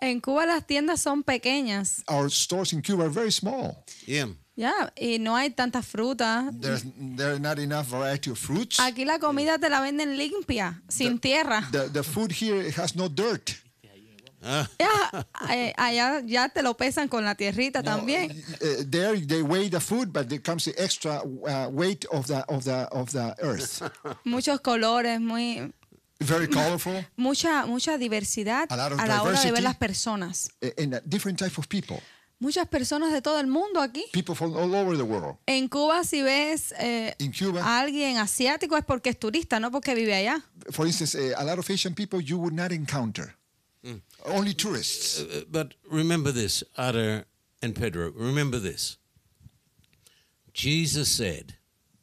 En 0.02 0.20
Cuba 0.20 0.46
las 0.46 0.66
tiendas 0.66 1.00
son 1.00 1.24
pequeñas, 1.24 2.04
Our 2.08 2.30
stores 2.30 2.74
in 2.74 2.82
Cuba 2.82 3.06
are 3.06 3.10
very 3.10 3.32
small. 3.32 3.78
Yeah. 4.06 4.28
ya, 4.56 4.92
y 4.98 5.20
no 5.20 5.36
hay 5.36 5.52
tanta 5.52 5.82
fruta. 5.82 6.52
There's 6.60 6.84
there 7.16 7.34
are 7.34 7.40
not 7.40 7.60
enough 7.60 7.88
variety 7.88 8.30
of 8.32 8.38
fruits. 8.38 8.80
Aquí 8.80 9.06
la 9.06 9.20
comida 9.20 9.58
te 9.58 9.70
la 9.70 9.80
venden 9.80 10.18
limpia, 10.18 10.82
sin 10.90 11.18
tierra. 11.18 11.68
The, 11.72 11.90
the 11.90 12.04
food 12.04 12.32
here 12.34 12.70
has 12.72 12.96
no 12.96 13.08
dirt. 13.08 13.52
Ya, 14.42 15.26
eh, 15.50 15.74
allá 15.78 16.22
ya 16.26 16.50
te 16.50 16.62
lo 16.64 16.76
pesan 16.76 17.08
con 17.08 17.24
la 17.24 17.36
tierrita 17.36 17.84
también. 17.84 18.32
Uh, 18.32 18.84
there 18.90 19.20
they 19.20 19.42
weigh 19.42 19.70
the 19.70 19.80
food, 19.80 20.12
but 20.12 20.28
there 20.30 20.42
comes 20.42 20.66
the 20.66 20.74
extra 20.78 21.22
uh, 21.22 21.68
weight 21.70 22.06
of 22.12 22.26
the 22.28 22.44
of 22.48 22.64
the 22.64 22.88
of 22.92 23.12
the 23.12 23.36
earth. 23.40 23.82
Muchos 24.24 24.60
colores, 24.62 25.20
muy 25.22 25.72
Very 26.20 26.48
colorful 26.48 27.04
mucha 27.18 27.66
mucha 27.66 27.98
diversidad 27.98 28.68
A 28.70 28.76
a 28.76 29.08
la 29.08 29.24
hora 29.24 29.42
de 29.42 29.52
ver 29.52 29.64
las 29.64 29.76
personas. 29.76 30.50
and 30.78 31.02
different 31.06 31.40
type 31.40 31.58
of 31.58 31.68
people. 31.68 32.00
Muchas 32.40 32.68
personas 32.68 33.12
de 33.14 33.22
todo 33.22 33.40
el 33.40 33.46
mundo 33.48 33.82
aquí. 33.82 34.04
People 34.12 34.34
from 34.34 34.56
all 34.56 34.74
over 34.74 34.98
the 34.98 35.04
world. 35.04 35.38
En 35.46 35.68
Cuba 35.68 36.04
si 36.04 36.24
ves 36.24 36.74
eh, 36.80 37.16
Cuba, 37.38 37.62
a 37.64 37.80
alguien 37.80 38.18
asiático 38.18 38.78
es 38.78 38.84
porque 38.84 39.10
es 39.10 39.20
turista, 39.20 39.60
no 39.60 39.70
porque 39.72 39.94
vive 39.94 40.16
allá. 40.16 40.44
for 40.72 40.88
instance, 40.88 41.16
uh, 41.16 41.36
a 41.38 41.44
lot 41.44 41.60
of 41.60 41.70
Asian 41.70 41.94
people 41.94 42.20
you 42.20 42.38
would 42.40 42.54
not 42.54 42.72
encounter. 42.72 43.36
Only 44.26 44.54
tourists. 44.54 45.22
Uh, 45.22 45.44
But 45.50 45.74
remember 45.90 46.32
this, 46.32 46.64
Ada 46.78 47.26
and 47.62 47.76
Pedro, 47.76 48.12
remember 48.12 48.60
this. 48.60 48.98
Jesus 50.54 51.10
said, 51.10 51.56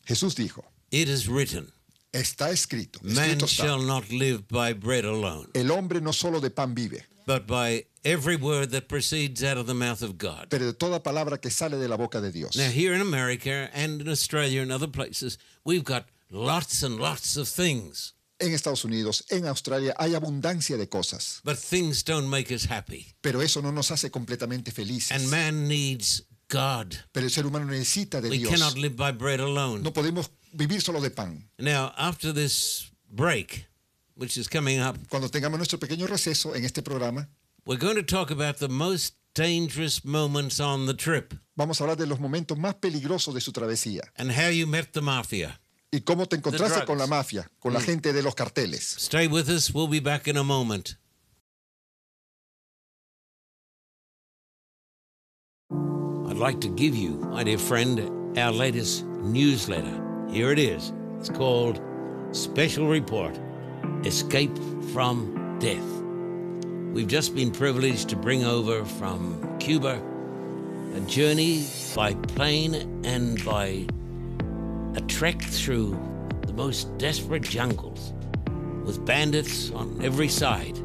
Jesús 0.07 0.35
dijo, 0.35 0.63
It 0.91 1.09
is 1.09 1.29
written, 1.29 1.71
está 2.13 2.51
escrito, 2.51 3.03
man 3.03 3.37
escrito 3.39 3.45
está. 3.45 3.65
shall 3.65 3.83
not 3.83 4.11
live 4.11 4.49
by 4.49 4.73
bread 4.73 5.05
alone, 5.05 5.49
El 5.55 5.71
hombre 5.71 6.01
no 6.01 6.13
solo 6.13 6.41
de 6.41 6.49
pan 6.51 6.75
vive, 6.75 7.03
but 7.27 7.47
by 7.47 7.85
every 8.05 8.37
word 8.37 8.71
that 8.71 8.89
proceeds 8.89 9.45
out 9.45 9.59
of 9.59 9.67
the 9.67 9.75
mouth 9.75 10.01
of 10.03 10.17
God. 10.17 10.47
pero 10.49 10.65
de 10.65 10.73
toda 10.73 10.99
palabra 11.01 11.39
que 11.41 11.51
sale 11.51 11.79
de 11.79 11.87
la 11.89 11.97
boca 11.99 12.21
de 12.23 12.31
Dios. 12.33 12.57
Now, 12.57 12.71
here 12.71 12.95
in 12.95 13.03
America 13.03 13.69
and 13.75 14.01
in 14.01 14.09
Australia 14.09 14.63
and 14.63 14.73
other 14.73 14.87
places, 14.89 15.37
we've 15.65 15.85
got 15.85 16.07
lots 16.31 16.83
and 16.83 16.99
lots 16.99 17.37
of 17.37 17.49
things, 17.49 18.15
En 18.41 18.53
Estados 18.55 18.85
Unidos, 18.85 19.25
en 19.31 19.47
Australia, 19.47 19.95
hay 19.99 20.15
abundancia 20.15 20.77
de 20.77 20.89
cosas, 20.89 21.41
but 21.45 21.57
things 21.59 22.05
don't 22.05 22.29
make 22.29 22.55
us 22.55 22.71
happy. 22.71 23.07
pero 23.21 23.43
eso 23.43 23.61
no 23.63 23.73
nos 23.73 23.91
hace 23.91 24.11
completamente 24.11 24.71
felices. 24.71 25.11
And 25.11 25.29
man 25.29 25.67
needs 25.67 26.25
God. 26.49 26.95
Pero 27.13 27.27
el 27.27 27.33
ser 27.33 27.47
humano 27.47 27.67
necesita 27.67 28.21
de 28.21 28.31
We 28.31 28.39
Dios. 28.39 28.51
cannot 28.53 28.77
live 28.79 28.97
by 28.97 29.11
bread 29.13 29.41
alone. 29.41 29.83
No 29.83 29.93
podemos 29.93 30.31
vivir 30.53 30.81
solo 30.81 31.01
de 31.01 31.11
pan. 31.11 31.51
Now, 31.59 31.93
after 31.97 32.33
this 32.33 32.91
break, 33.11 33.67
which 34.15 34.37
is 34.37 34.49
coming 34.49 34.81
up, 34.81 34.97
Cuando 35.11 35.29
tengamos 35.29 35.59
nuestro 35.59 35.79
pequeño 35.79 36.07
receso 36.07 36.55
en 36.55 36.65
este 36.65 36.83
programa, 36.83 37.29
we're 37.67 37.79
going 37.79 37.97
to 37.97 38.03
talk 38.05 38.31
about 38.31 38.59
the 38.59 38.69
most 38.69 39.15
dangerous 39.35 40.05
moments 40.05 40.59
on 40.59 40.87
the 40.87 40.95
trip 40.95 41.35
vamos 41.55 41.81
a 41.81 41.85
hablar 41.85 41.97
de 41.99 42.07
los 42.07 42.19
momentos 42.19 42.57
más 42.59 42.75
peligrosos 42.77 43.35
de 43.35 43.41
su 43.41 43.53
travesía 43.53 44.03
and 44.17 44.33
how 44.33 44.49
you 44.49 44.67
met 44.67 44.93
the 44.93 45.01
mafia. 45.03 45.61
Y 45.91 46.01
cómo 46.03 46.27
te 46.27 46.37
encontraste 46.37 46.77
drugs. 46.77 46.87
con 46.87 46.99
la 46.99 47.07
mafia, 47.07 47.51
con 47.59 47.73
la 47.73 47.81
mm. 47.81 47.85
gente 47.85 48.13
de 48.13 48.23
los 48.23 48.35
carteles. 48.35 48.97
Stay 48.99 49.27
with 49.27 49.49
us. 49.49 49.73
We'll 49.73 49.89
be 49.89 50.01
back 50.01 50.29
in 50.29 50.37
a 50.37 50.45
moment. 50.45 50.97
I'd 55.71 56.37
like 56.37 56.61
to 56.61 56.69
give 56.69 56.95
you, 56.95 57.19
my 57.33 57.43
dear 57.43 57.59
friend, 57.59 58.39
our 58.39 58.53
latest 58.53 59.05
newsletter. 59.05 60.05
Here 60.31 60.53
it 60.53 60.59
is. 60.59 60.93
It's 61.19 61.31
called 61.31 61.81
Special 62.33 62.87
Report 62.87 63.39
Escape 64.05 64.57
from 64.93 65.57
Death. 65.59 65.83
We've 66.93 67.09
just 67.09 67.35
been 67.35 67.51
privileged 67.51 68.09
to 68.11 68.17
bring 68.17 68.45
over 68.45 68.85
from 68.85 69.57
Cuba 69.59 70.01
a 70.95 71.01
journey 71.01 71.67
by 71.95 72.15
plane 72.15 72.75
and 73.05 73.45
by 73.45 73.87
a 74.95 75.01
trek 75.03 75.41
through 75.41 75.99
the 76.47 76.53
most 76.53 76.97
desperate 76.99 77.43
jungles 77.43 78.13
with 78.85 79.05
bandits 79.05 79.71
on 79.73 80.01
every 80.03 80.29
side. 80.29 80.79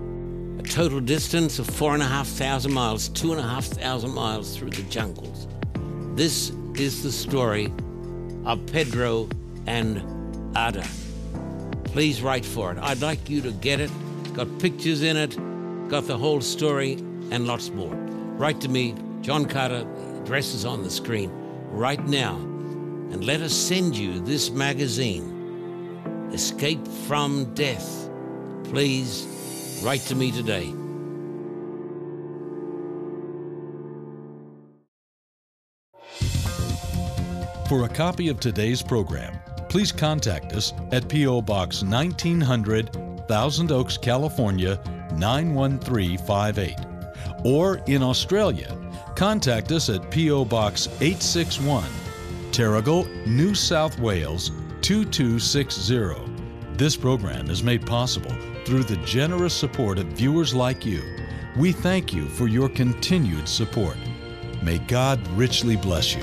A 0.59 0.63
total 0.63 0.99
distance 0.99 1.59
of 1.59 1.67
four 1.67 1.93
and 1.93 2.03
a 2.03 2.05
half 2.05 2.27
thousand 2.27 2.73
miles, 2.73 3.09
two 3.09 3.31
and 3.31 3.39
a 3.39 3.43
half 3.43 3.65
thousand 3.65 4.13
miles 4.13 4.57
through 4.57 4.71
the 4.71 4.83
jungles. 4.83 5.47
This 6.15 6.51
is 6.75 7.03
the 7.03 7.11
story 7.11 7.71
of 8.45 8.65
Pedro 8.67 9.29
and 9.67 9.97
Ada. 10.57 10.85
Please 11.85 12.21
write 12.21 12.45
for 12.45 12.71
it. 12.71 12.77
I'd 12.79 13.01
like 13.01 13.29
you 13.29 13.41
to 13.41 13.51
get 13.51 13.79
it. 13.79 13.91
It's 14.21 14.31
got 14.31 14.59
pictures 14.59 15.01
in 15.01 15.15
it, 15.15 15.37
got 15.89 16.07
the 16.07 16.17
whole 16.17 16.41
story, 16.41 16.93
and 17.31 17.47
lots 17.47 17.69
more. 17.69 17.93
Write 18.37 18.59
to 18.61 18.69
me, 18.69 18.95
John 19.21 19.45
Carter. 19.45 19.87
Address 20.21 20.53
is 20.53 20.65
on 20.65 20.83
the 20.83 20.89
screen 20.89 21.31
right 21.71 22.05
now. 22.07 22.52
And 23.13 23.23
let 23.25 23.41
us 23.41 23.53
send 23.53 23.95
you 23.95 24.19
this 24.19 24.49
magazine, 24.49 26.31
Escape 26.33 26.87
from 27.05 27.53
Death. 27.53 28.09
Please 28.63 29.79
write 29.83 30.01
to 30.01 30.15
me 30.15 30.31
today. 30.31 30.73
For 37.69 37.85
a 37.85 37.89
copy 37.89 38.29
of 38.29 38.39
today's 38.39 38.81
program, 38.81 39.39
please 39.69 39.91
contact 39.91 40.53
us 40.53 40.73
at 40.91 41.07
P.O. 41.07 41.43
Box 41.43 41.83
1900, 41.83 43.27
Thousand 43.27 43.71
Oaks, 43.71 43.95
California 43.95 44.81
91358. 45.17 46.79
Or 47.45 47.77
in 47.85 48.01
Australia, 48.01 48.75
contact 49.15 49.71
us 49.71 49.89
at 49.89 50.09
P.O. 50.09 50.45
Box 50.45 50.87
861, 50.99 51.83
Terrigal, 52.53 53.07
New 53.25 53.55
South 53.55 53.97
Wales 53.97 54.51
2260. 54.81 56.13
This 56.73 56.95
program 56.95 57.49
is 57.49 57.63
made 57.63 57.83
possible 57.83 58.29
through 58.63 58.83
the 58.83 58.97
generous 58.97 59.55
support 59.55 59.97
of 59.97 60.05
viewers 60.09 60.53
like 60.53 60.85
you. 60.85 61.01
We 61.57 61.71
thank 61.71 62.13
you 62.13 62.27
for 62.27 62.47
your 62.47 62.69
continued 62.69 63.49
support. 63.49 63.97
May 64.61 64.77
God 64.77 65.27
richly 65.29 65.77
bless 65.77 66.13
you. 66.13 66.21